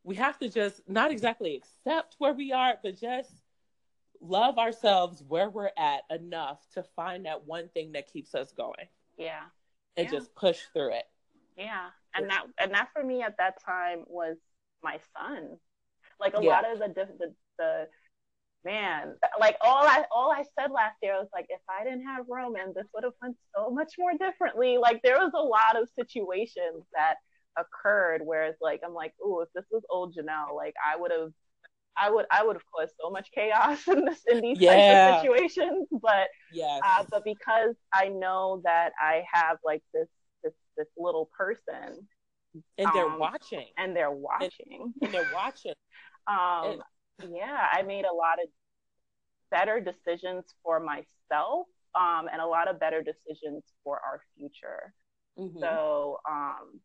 [0.04, 3.32] we have to just not exactly accept where we are but just
[4.20, 8.86] love ourselves where we're at enough to find that one thing that keeps us going
[9.16, 9.42] yeah.
[9.96, 10.10] and Yeah.
[10.10, 11.08] just push through it
[11.56, 14.36] Yeah, and that and that for me at that time was
[14.82, 15.56] my son.
[16.20, 16.48] Like a Yeah.
[16.50, 17.88] lot of the diff- the the
[18.64, 22.06] man, like all I all I said last year I was like if I didn't
[22.06, 24.78] have Roman, this would have went so much more differently.
[24.78, 27.16] Like there was a lot of situations that
[27.58, 31.10] occurred where it's like I'm like, oh, if this was old Janelle, like I would
[31.12, 31.32] have
[31.96, 34.70] I would I would have caused so much chaos in this in these Yeah.
[34.70, 35.88] types of situations.
[36.02, 36.80] But Yes.
[36.84, 40.08] uh, but because I know that I have like this
[40.80, 42.08] this little person
[42.78, 43.66] and they're um, watching.
[43.76, 44.92] and they're watching.
[45.02, 45.74] And they're watching.
[46.28, 46.80] Um,
[47.28, 48.48] yeah, I made a lot of
[49.50, 51.66] better decisions for myself,
[51.96, 54.94] um, and a lot of better decisions for our future.
[55.36, 55.58] Mhm.
[55.58, 56.80] So, um,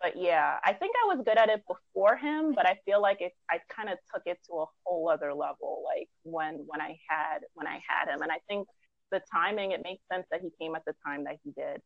[0.00, 3.20] but yeah, I think I was good at it before him, but I feel like
[3.20, 6.98] it, I kind of took it to a whole other level, like when when I
[7.08, 8.66] had when I had him, and I think
[9.12, 11.82] the timing it makes sense that he came at the time that he did.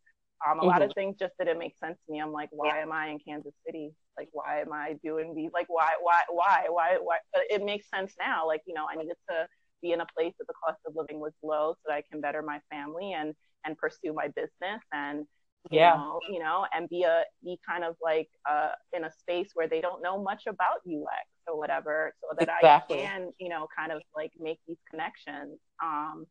[0.49, 2.21] Um, a lot of things just didn't make sense to me.
[2.21, 3.93] I'm like, why am I in Kansas City?
[4.17, 5.51] Like, why am I doing these?
[5.55, 7.19] Like, why, why, why, why, why?
[7.33, 8.47] But it makes sense now.
[8.47, 9.47] Like, you know, I needed to
[9.83, 12.21] be in a place that the cost of living was low, so that I can
[12.21, 13.35] better my family and
[13.65, 15.27] and pursue my business and
[15.71, 15.95] you Yeah.
[15.95, 19.69] know, you know, and be a be kind of like uh, in a space where
[19.69, 22.99] they don't know much about UX or whatever, so that Exactly.
[22.99, 25.59] I can, you know, kind of like make these connections.
[25.83, 26.27] Um,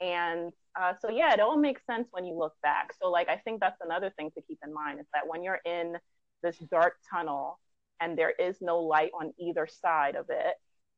[0.00, 2.92] and uh, so yeah, it all makes sense when you look back.
[3.00, 5.60] So like I think that's another thing to keep in mind is that when you're
[5.64, 5.96] in
[6.42, 7.58] this dark tunnel
[8.00, 10.54] and there is no light on either side of it,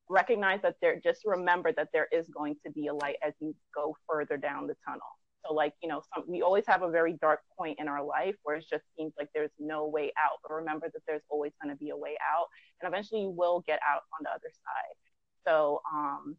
[0.08, 3.54] recognize that there just remember that there is going to be a light as you
[3.74, 5.00] go further down the tunnel.
[5.46, 8.34] So like, you know, some we always have a very dark point in our life
[8.42, 10.38] where it just seems like there's no way out.
[10.42, 12.46] But remember that there's always going to be a way out
[12.82, 14.96] and eventually you will get out on the other side.
[15.46, 16.36] So um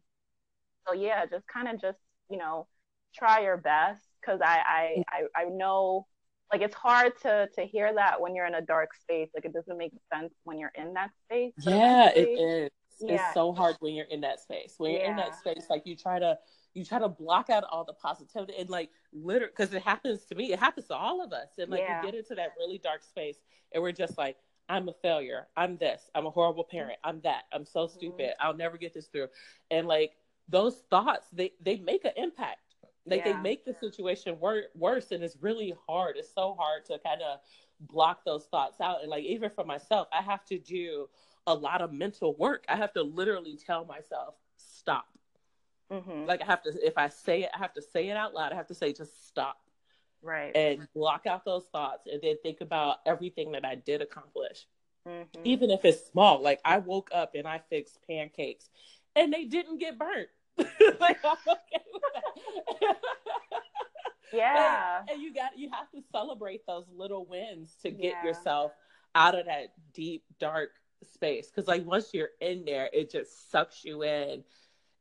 [0.86, 1.98] so yeah, just kind of just,
[2.32, 2.66] you know,
[3.14, 5.02] try your best because I, I
[5.36, 6.06] I I know
[6.52, 9.28] like it's hard to to hear that when you're in a dark space.
[9.34, 11.52] Like it doesn't make sense when you're in that space.
[11.58, 12.70] Yeah, it eventually- is.
[13.00, 13.14] Yeah.
[13.14, 14.74] It's so hard when you're in that space.
[14.78, 16.38] When you're in that space, like you try to
[16.74, 20.34] you try to block out all the positivity and like literally because it happens to
[20.36, 21.48] me, it happens to all of us.
[21.58, 22.00] And like Yeah.
[22.00, 23.38] you get into that really dark space
[23.72, 24.36] and we're just like,
[24.68, 25.48] I'm a failure.
[25.56, 26.02] I'm this.
[26.14, 26.98] I'm a horrible parent.
[27.02, 27.44] I'm that.
[27.52, 27.98] I'm so Mm-hmm.
[27.98, 28.30] stupid.
[28.40, 29.28] I'll never get this through.
[29.70, 30.12] And like
[30.52, 32.60] those thoughts, they they make an impact.
[33.04, 33.32] Like Yeah.
[33.32, 36.16] they make the situation wor- worse, and it's really hard.
[36.16, 37.40] It's so hard to kind of
[37.80, 39.00] block those thoughts out.
[39.00, 41.08] And like even for myself, I have to do
[41.48, 42.64] a lot of mental work.
[42.68, 45.08] I have to literally tell myself, stop.
[45.90, 46.28] Mhm.
[46.28, 48.52] Like I have to, if I say it, I have to say it out loud.
[48.52, 49.60] I have to say, just stop
[50.22, 50.54] right.
[50.54, 54.68] and block out those thoughts, and then think about everything that I did accomplish,
[55.06, 55.26] Mhm.
[55.42, 56.38] even if it's small.
[56.40, 58.70] Like I woke up and I fixed pancakes,
[59.16, 60.28] and they didn't get burnt.
[61.00, 62.96] like I'm okay with that.
[64.32, 65.00] Yeah.
[65.00, 68.24] and, and you got you have to celebrate those little wins to get Yeah.
[68.24, 68.72] yourself
[69.14, 70.70] out of that deep dark
[71.02, 74.42] space because like once you're in there it just sucks you in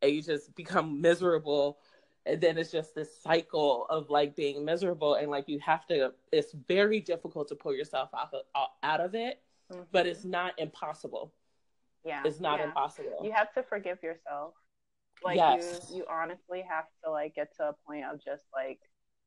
[0.01, 1.77] and you just become miserable
[2.25, 6.11] and then it's just this cycle of like being miserable and like you have to
[6.33, 9.41] it's very difficult to pull yourself out of, out of it
[9.71, 9.85] Mhm.
[9.93, 11.31] but it's not impossible
[12.03, 12.23] yeah.
[12.25, 12.65] it's not yeah.
[12.65, 14.55] impossible You have to forgive yourself.
[15.23, 15.59] Like Yes.
[15.89, 18.79] you, you honestly have to like get to a point of just like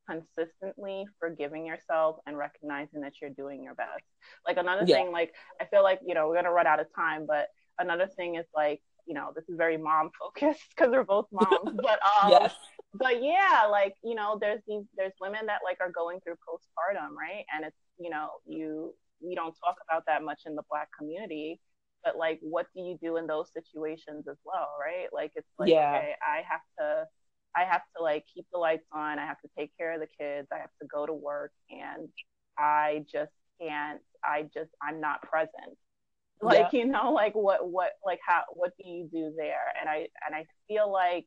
[0.09, 4.05] consistently forgiving yourself and recognizing that you're doing your best.
[4.47, 4.97] Like another Yeah.
[4.97, 8.07] thing, like I feel like you know we're gonna run out of time, but another
[8.17, 12.01] thing is like you know this is very mom focused because we're both moms, but
[12.23, 12.55] um, yes
[12.95, 17.11] but yeah, like you know, there's these there's women that like are going through postpartum,
[17.19, 17.45] right?
[17.55, 21.61] And it's you know you we don't talk about that much in the Black community,
[22.05, 25.09] but like what do you do in those situations as well, right?
[25.13, 25.77] Like it's like Yeah.
[25.79, 27.07] okay, I have to
[27.57, 30.09] I have to like keep the lights on, I have to take care of the
[30.19, 32.09] kids, I have to go to work, and
[32.59, 34.01] I just can't.
[34.25, 35.77] I just I'm not present.
[36.43, 39.73] Like you know, like what what like how what do you do there?
[39.81, 41.27] And I and I feel like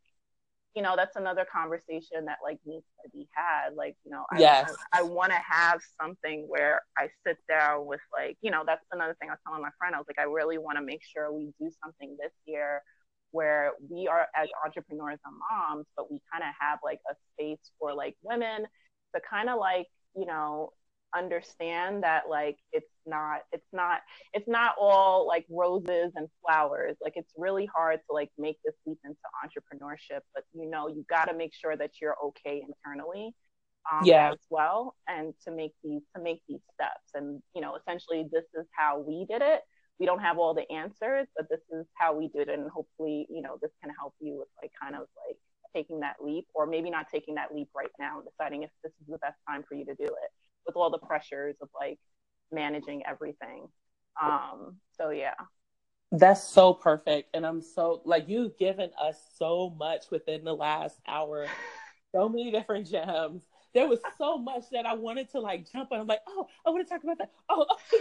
[0.78, 4.40] you know that's another conversation that like needs to be had like you know i,
[4.40, 4.72] Yes.
[4.94, 8.86] I, I want to have something where i sit down with like you know that's
[8.92, 11.02] another thing i was telling my friend i was like i really want to make
[11.04, 12.84] sure we do something this year
[13.32, 17.72] where we are as entrepreneurs and moms but we kind of have like a space
[17.80, 18.68] for like women
[19.16, 20.70] to kind of like you know
[21.18, 24.02] understand that like it's not it's not
[24.34, 26.98] it's not all like roses and flowers.
[27.02, 31.06] Like it's really hard to like make this leap into entrepreneurship but you know you
[31.10, 33.34] got to make sure that you're okay internally
[33.92, 34.32] um, Yeah.
[34.32, 37.12] as well and to make these to make these steps.
[37.16, 39.62] And you know essentially this is how we did it.
[40.00, 43.28] We don't have all the answers but this is how we did it and hopefully
[43.30, 45.38] you know this can help you with like kind of like
[45.76, 48.92] taking that leap or maybe not taking that leap right now and deciding if this
[48.94, 50.32] is the best time for you to do it
[50.66, 52.00] with all the pressures of like
[52.52, 53.68] managing everything
[54.22, 55.34] um so yeah
[56.12, 57.36] That's so perfect.
[57.36, 61.46] And I'm so like you've given us so much within the last hour.
[62.16, 63.42] So many different gems.
[63.74, 66.00] There was so much that I wanted to like jump on.
[66.00, 67.32] I'm like, oh, I want to talk about that.
[67.50, 67.66] Oh,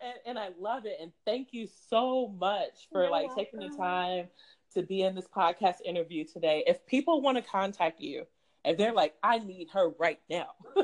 [0.00, 0.96] and, and I love it.
[1.00, 4.26] And thank you so much for You're like taking the time
[4.74, 6.64] to be in this podcast interview today.
[6.66, 8.26] If people want to contact you,
[8.64, 10.48] if they're like, I need her right now,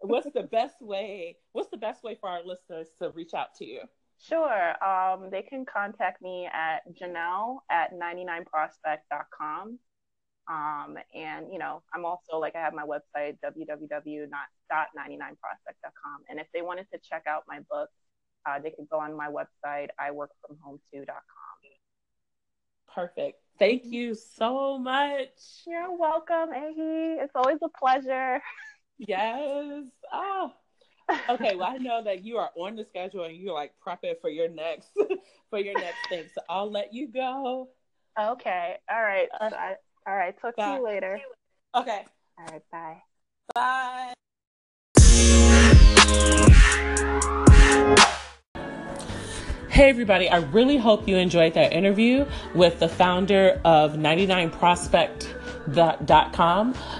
[0.00, 1.36] what's the best way?
[1.52, 3.82] What's the best way for our listeners to reach out to you?
[4.18, 4.84] Sure.
[4.84, 9.78] Um, they can contact me at Janelle at 99prospect.com.
[10.48, 16.22] Um, and, you know, I'm also like, I have my website, www.99prospect.com.
[16.28, 17.90] And if they wanted to check out my book,
[18.48, 21.16] uh, they could go on my website, iworkfromhome2.com.
[22.94, 23.38] Perfect.
[23.58, 25.64] Thank you so much.
[25.66, 27.22] You're welcome, Ehi.
[27.22, 28.40] It's always a pleasure.
[28.98, 29.84] Yes.
[30.12, 30.52] Oh.
[31.30, 34.28] Okay, well I know that you are on the schedule and you're like prepping for
[34.28, 34.88] your next
[35.50, 36.24] for your next thing.
[36.34, 37.68] So I'll let you go.
[38.18, 38.76] Okay.
[38.90, 39.28] All right.
[39.40, 39.74] Uh, I,
[40.06, 40.34] all right.
[40.40, 41.20] Talk to you later.
[41.74, 42.04] Okay.
[42.38, 42.62] All right.
[42.72, 43.02] Bye.
[43.54, 44.12] Bye.
[49.68, 50.30] Hey, everybody.
[50.30, 52.24] I really hope you enjoyed that interview
[52.54, 55.35] with the founder of 99prospect.com.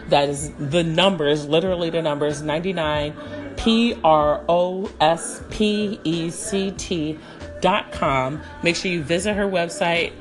[0.09, 3.14] That is the numbers, literally the numbers 99
[3.56, 7.18] P R O S P E C T
[7.60, 8.40] dot com.
[8.62, 10.12] Make sure you visit her website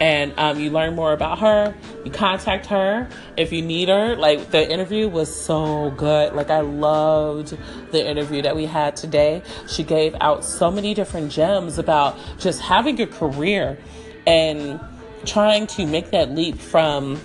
[0.00, 1.74] and um, you learn more about her.
[2.04, 4.16] You contact her if you need her.
[4.16, 6.34] Like the interview was so good.
[6.34, 7.56] Like I loved
[7.90, 9.42] the interview that we had today.
[9.68, 13.78] She gave out so many different gems about just having a career
[14.26, 14.80] and
[15.24, 17.20] trying to make that leap from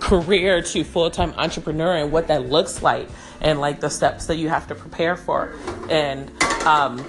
[0.00, 3.08] career to full-time entrepreneur and what that looks like
[3.40, 5.52] and like the steps that you have to prepare for.
[5.88, 6.30] And
[6.64, 7.04] um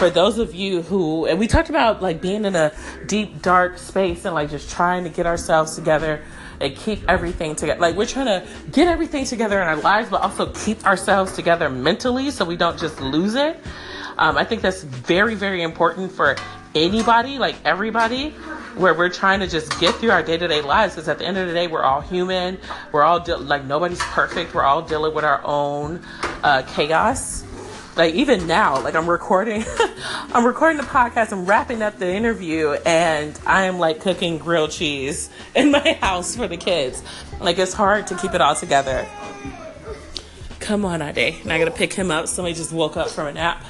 [0.00, 2.72] for those of you who and we talked about like being in a
[3.06, 6.22] deep dark space and like just trying to get ourselves together
[6.58, 10.22] and keep everything together like we're trying to get everything together in our lives but
[10.22, 13.60] also keep ourselves together mentally so we don't just lose it.
[14.16, 16.34] Um, i think that's very very important for
[16.74, 18.30] anybody like everybody
[18.76, 21.46] where we're trying to just get through our day-to-day lives because at the end of
[21.48, 22.58] the day we're all human.
[22.92, 24.54] We're all de- like nobody's perfect.
[24.54, 26.02] We're all dealing with our own
[26.42, 27.44] uh, chaos.
[27.96, 29.64] Like even now like i'm recording
[30.32, 34.70] i'm recording the podcast i'm wrapping up the interview and i am like cooking grilled
[34.70, 37.02] cheese in my house for the kids.
[37.40, 39.06] Like it's hard to keep it all together.
[40.60, 42.28] Come on ade and i gotta pick him up.
[42.28, 43.64] Somebody just woke up from a nap.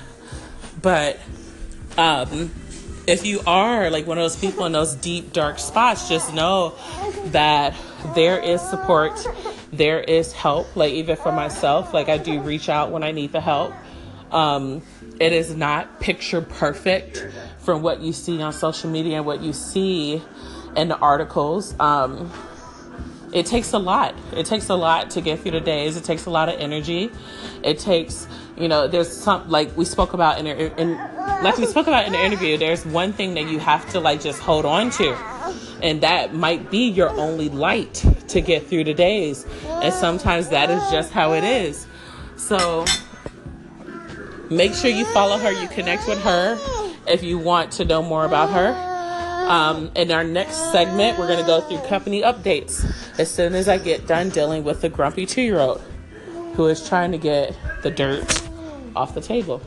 [0.82, 1.18] But
[1.96, 2.50] um
[3.06, 6.74] if you are like one of those people in those deep dark spots just know
[7.26, 7.74] that
[8.14, 9.12] there is support
[9.72, 13.32] there is help like even for myself like i do reach out when i need
[13.32, 13.72] the help
[14.32, 14.82] um,
[15.18, 17.26] it is not picture perfect
[17.58, 20.22] from what you see on social media and what you see
[20.76, 21.74] in the articles.
[21.80, 22.32] Um,
[23.32, 24.14] it takes a lot.
[24.32, 25.96] It takes a lot to get through the days.
[25.96, 27.10] It takes a lot of energy.
[27.62, 28.26] It takes,
[28.56, 30.96] you know, there's some like we spoke about in, in
[31.42, 32.56] like we spoke about in the interview.
[32.56, 35.14] There's one thing that you have to like just hold on to,
[35.82, 39.46] and that might be your only light to get through the days.
[39.66, 41.86] And sometimes that is just how it is.
[42.36, 42.84] So
[44.50, 46.58] make sure you follow her you connect with her
[47.06, 48.89] if you want to know more about her
[49.50, 52.86] um, in our next segment we're going to go through company updates.
[53.18, 55.82] As soon as i get done dealing with the grumpy two-year-old
[56.54, 58.42] who is trying to get the dirt
[58.94, 59.60] off the table.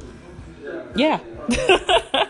[0.95, 1.19] Yeah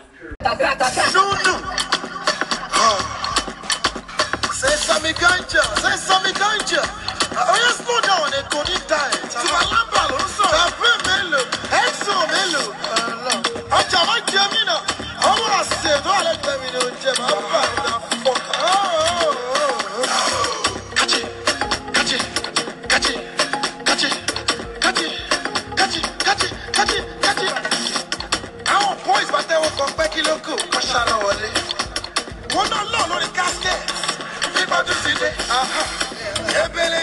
[36.64, 37.02] Ebele,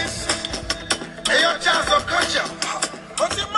[1.28, 3.51] a your chance of culture.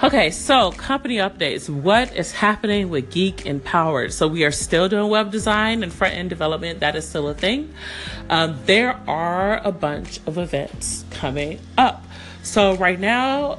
[0.00, 1.68] Okay, so company updates.
[1.68, 4.12] What is happening with Geek Empowered?
[4.12, 6.78] So we are still doing web design and front end development.
[6.78, 7.74] That is still a thing.
[8.30, 12.04] Um, there are a bunch of events coming up.
[12.44, 13.58] So right now,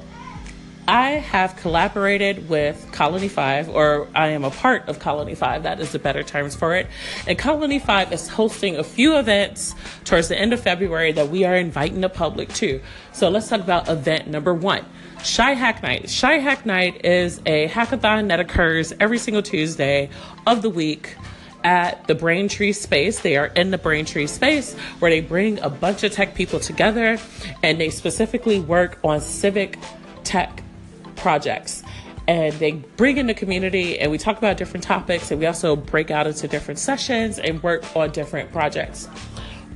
[0.88, 5.82] I have collaborated with Colony 5, or I am a part of Colony 5, that
[5.82, 6.88] is the better terms for it.
[7.28, 9.76] And Colony 5 is hosting a few events
[10.06, 12.82] towards the end of February that we are inviting the public to.
[13.12, 14.86] So let's talk about event number one.
[15.24, 16.16] Chi Hack Night.
[16.20, 20.10] Chi Hack Night is a hackathon that occurs every single Tuesday
[20.48, 21.16] of the week
[21.64, 23.20] at the Braintree space.
[23.20, 27.18] They are in the Braintree space where they bring a bunch of tech people together
[27.62, 29.78] and they specifically work on civic
[30.24, 30.64] tech
[31.18, 31.84] projects.
[32.28, 35.76] And they bring in the community and we talk about different topics and we also
[35.76, 39.10] break out into different sessions and work on different projects.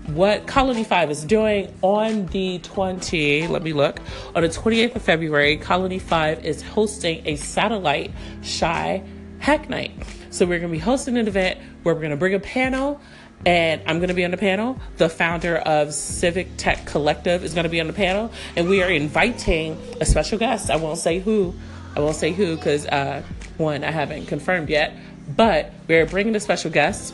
[0.08, 4.02] What Colony 5 is doing on the 20, let me look,
[4.36, 8.12] on the 28th of February, Colony 5 is hosting a satellite
[8.42, 9.02] Chi
[9.40, 9.94] Hack Night.
[10.30, 13.00] So we're going to be hosting an event where we're going to bring a panel
[13.46, 14.78] and I'm going to be on the panel.
[14.98, 18.82] The founder of Civic Tech Collective is going to be on the panel, and we
[18.82, 20.70] are inviting a special guest.
[20.70, 21.54] I won't say who.
[21.96, 23.22] I won't say who because uh,
[23.58, 24.94] one I haven't confirmed yet,
[25.36, 27.14] but we're bringing a special guest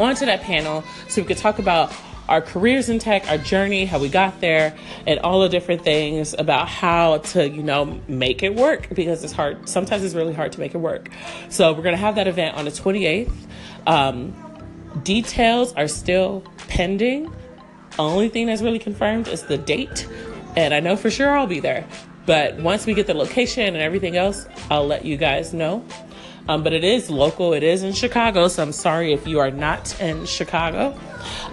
[0.00, 1.92] onto that panel so we could talk about
[2.28, 4.74] our careers in tech, our journey, how we got there,
[5.06, 9.32] and all the different things about how to, you know, make it work because it's
[9.32, 9.68] hard.
[9.68, 11.10] Sometimes it's really hard to make it work.
[11.50, 13.32] So we're going to have that event on the 28th.
[13.86, 14.34] Um,
[15.02, 17.32] details are still pending.
[17.98, 20.08] Only thing that's really confirmed is the date.
[20.56, 21.86] And I know for sure I'll be there.
[22.24, 25.84] But once we get the location and everything else, I'll let you guys know.
[26.48, 29.50] Um, but it is local, it is in Chicago, so I'm sorry if you are
[29.50, 30.98] not in Chicago.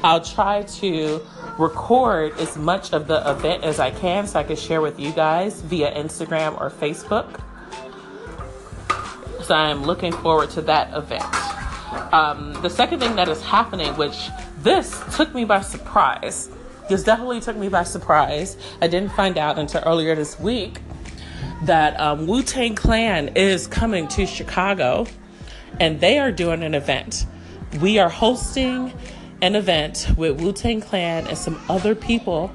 [0.03, 1.21] I'll try to
[1.59, 5.11] record as much of the event as I can so I can share with you
[5.11, 7.39] guys via Instagram or Facebook.
[9.43, 11.23] So I'm looking forward to that event.
[12.13, 14.29] Um, the second thing that is happening, which
[14.59, 16.49] this took me by surprise,
[16.89, 18.57] this definitely took me by surprise.
[18.81, 20.79] I didn't find out until earlier this week
[21.63, 25.05] that um, Wu Tang Clan is coming to Chicago
[25.79, 27.25] and they are doing an event.
[27.81, 28.93] We are hosting
[29.41, 32.51] an event with Wu Tang Clan and some other people.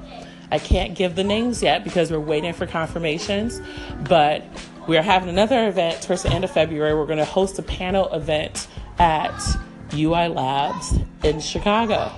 [0.51, 3.61] I can't give the names yet because we're waiting for confirmations,
[4.07, 4.43] but
[4.87, 6.93] we are having another event towards the end of February.
[6.93, 8.67] We're going to host a panel event
[8.99, 9.33] at
[9.93, 12.11] UI Labs in Chicago.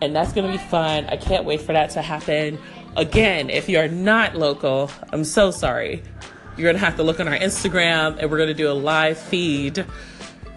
[0.00, 1.06] And that's going to be fun.
[1.06, 2.58] I can't wait for that to happen.
[2.96, 6.02] Again, if you're not local, I'm so sorry.
[6.56, 8.72] You're going to have to look on our Instagram and we're going to do a
[8.72, 9.84] live feed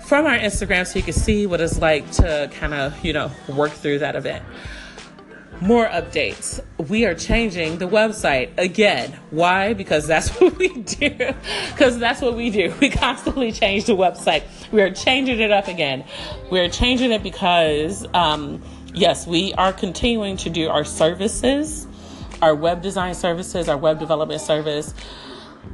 [0.01, 3.31] from our Instagram so you can see what it's like to kind of, you know,
[3.49, 4.45] work through that event.
[5.61, 6.63] More updates.
[6.77, 9.19] We are changing the website again.
[9.31, 9.73] Why?
[9.73, 11.09] Because that's what we do.
[11.69, 12.71] Because that's what we do.
[12.79, 14.43] We constantly change the website.
[14.71, 16.05] We are changing it up again.
[16.51, 18.61] We are changing it because, um,
[18.93, 21.87] yes, we are continuing to do our services
[22.41, 24.93] our web design services, our web development service.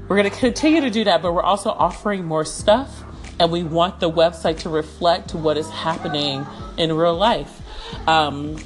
[0.07, 3.03] We're going to continue to do that, but we're also offering more stuff,
[3.40, 6.45] and we want the website to reflect what is happening
[6.77, 7.61] in real life.
[8.07, 8.57] Um,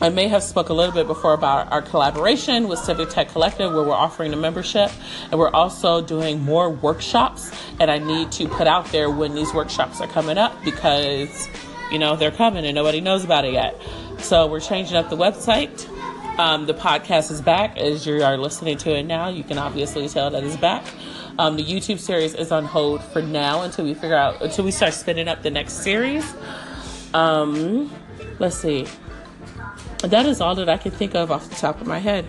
[0.00, 3.72] I may have spoke a little bit before about our collaboration with Civic Tech Collective,
[3.72, 4.90] where we're offering a membership,
[5.30, 7.52] and we're also doing more workshops.
[7.78, 11.48] And I need to put out there when these workshops are coming up because,
[11.92, 13.80] you know, they're coming and nobody knows about it yet.
[14.18, 15.88] So we're changing up the website.
[16.36, 19.28] Um, the podcast is back as you are listening to it now.
[19.28, 20.84] You can obviously tell that it's back.
[21.38, 24.72] Um, the YouTube series is on hold for now until we figure out until we
[24.72, 26.34] start spinning up the next series.
[27.12, 27.92] Um,
[28.40, 28.86] let's see.
[30.02, 32.26] That is all that I can think of off the top of my head.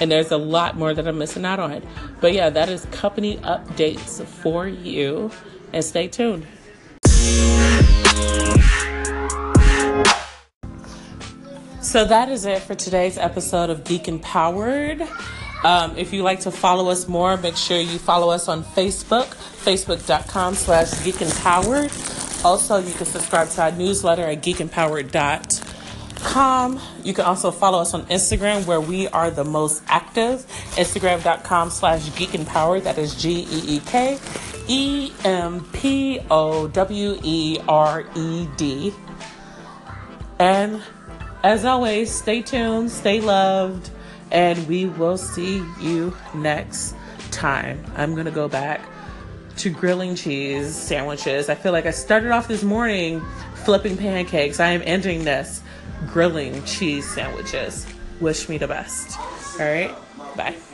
[0.00, 1.82] And there's a lot more that I'm missing out on.
[2.20, 5.30] But yeah, that is company updates for you.
[5.74, 6.46] And stay tuned.
[11.94, 15.00] So that is it for today's episode of Geek Empowered.
[15.62, 19.26] Um, if you like to follow us more, make sure you follow us on Facebook,
[19.26, 21.92] facebook.com slash Geek Empowered.
[22.44, 26.80] Also, you can subscribe to our newsletter at geekempowered.com.
[27.04, 30.44] You can also follow us on Instagram where we are the most active,
[30.74, 32.82] instagram.com slash Geek Empowered.
[32.82, 34.18] That is G E E K
[34.66, 38.92] E M P O W E R E D.
[40.40, 40.82] And
[41.44, 43.90] as always, stay tuned, stay loved,
[44.32, 46.96] and we will see you next
[47.30, 47.84] time.
[47.96, 48.80] I'm going to go back
[49.58, 51.50] to grilling cheese sandwiches.
[51.50, 53.22] I feel like I started off this morning
[53.64, 54.58] flipping pancakes.
[54.58, 55.62] I am ending this
[56.06, 57.86] grilling cheese sandwiches.
[58.20, 59.18] Wish me the best.
[59.60, 59.94] All right,
[60.36, 60.73] bye.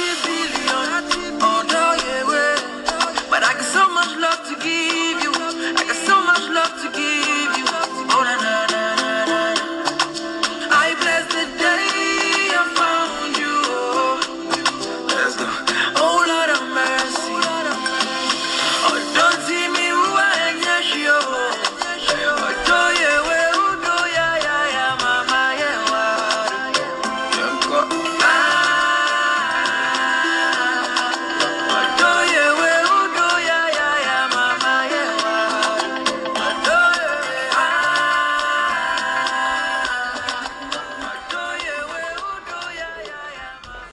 [0.00, 0.29] to be.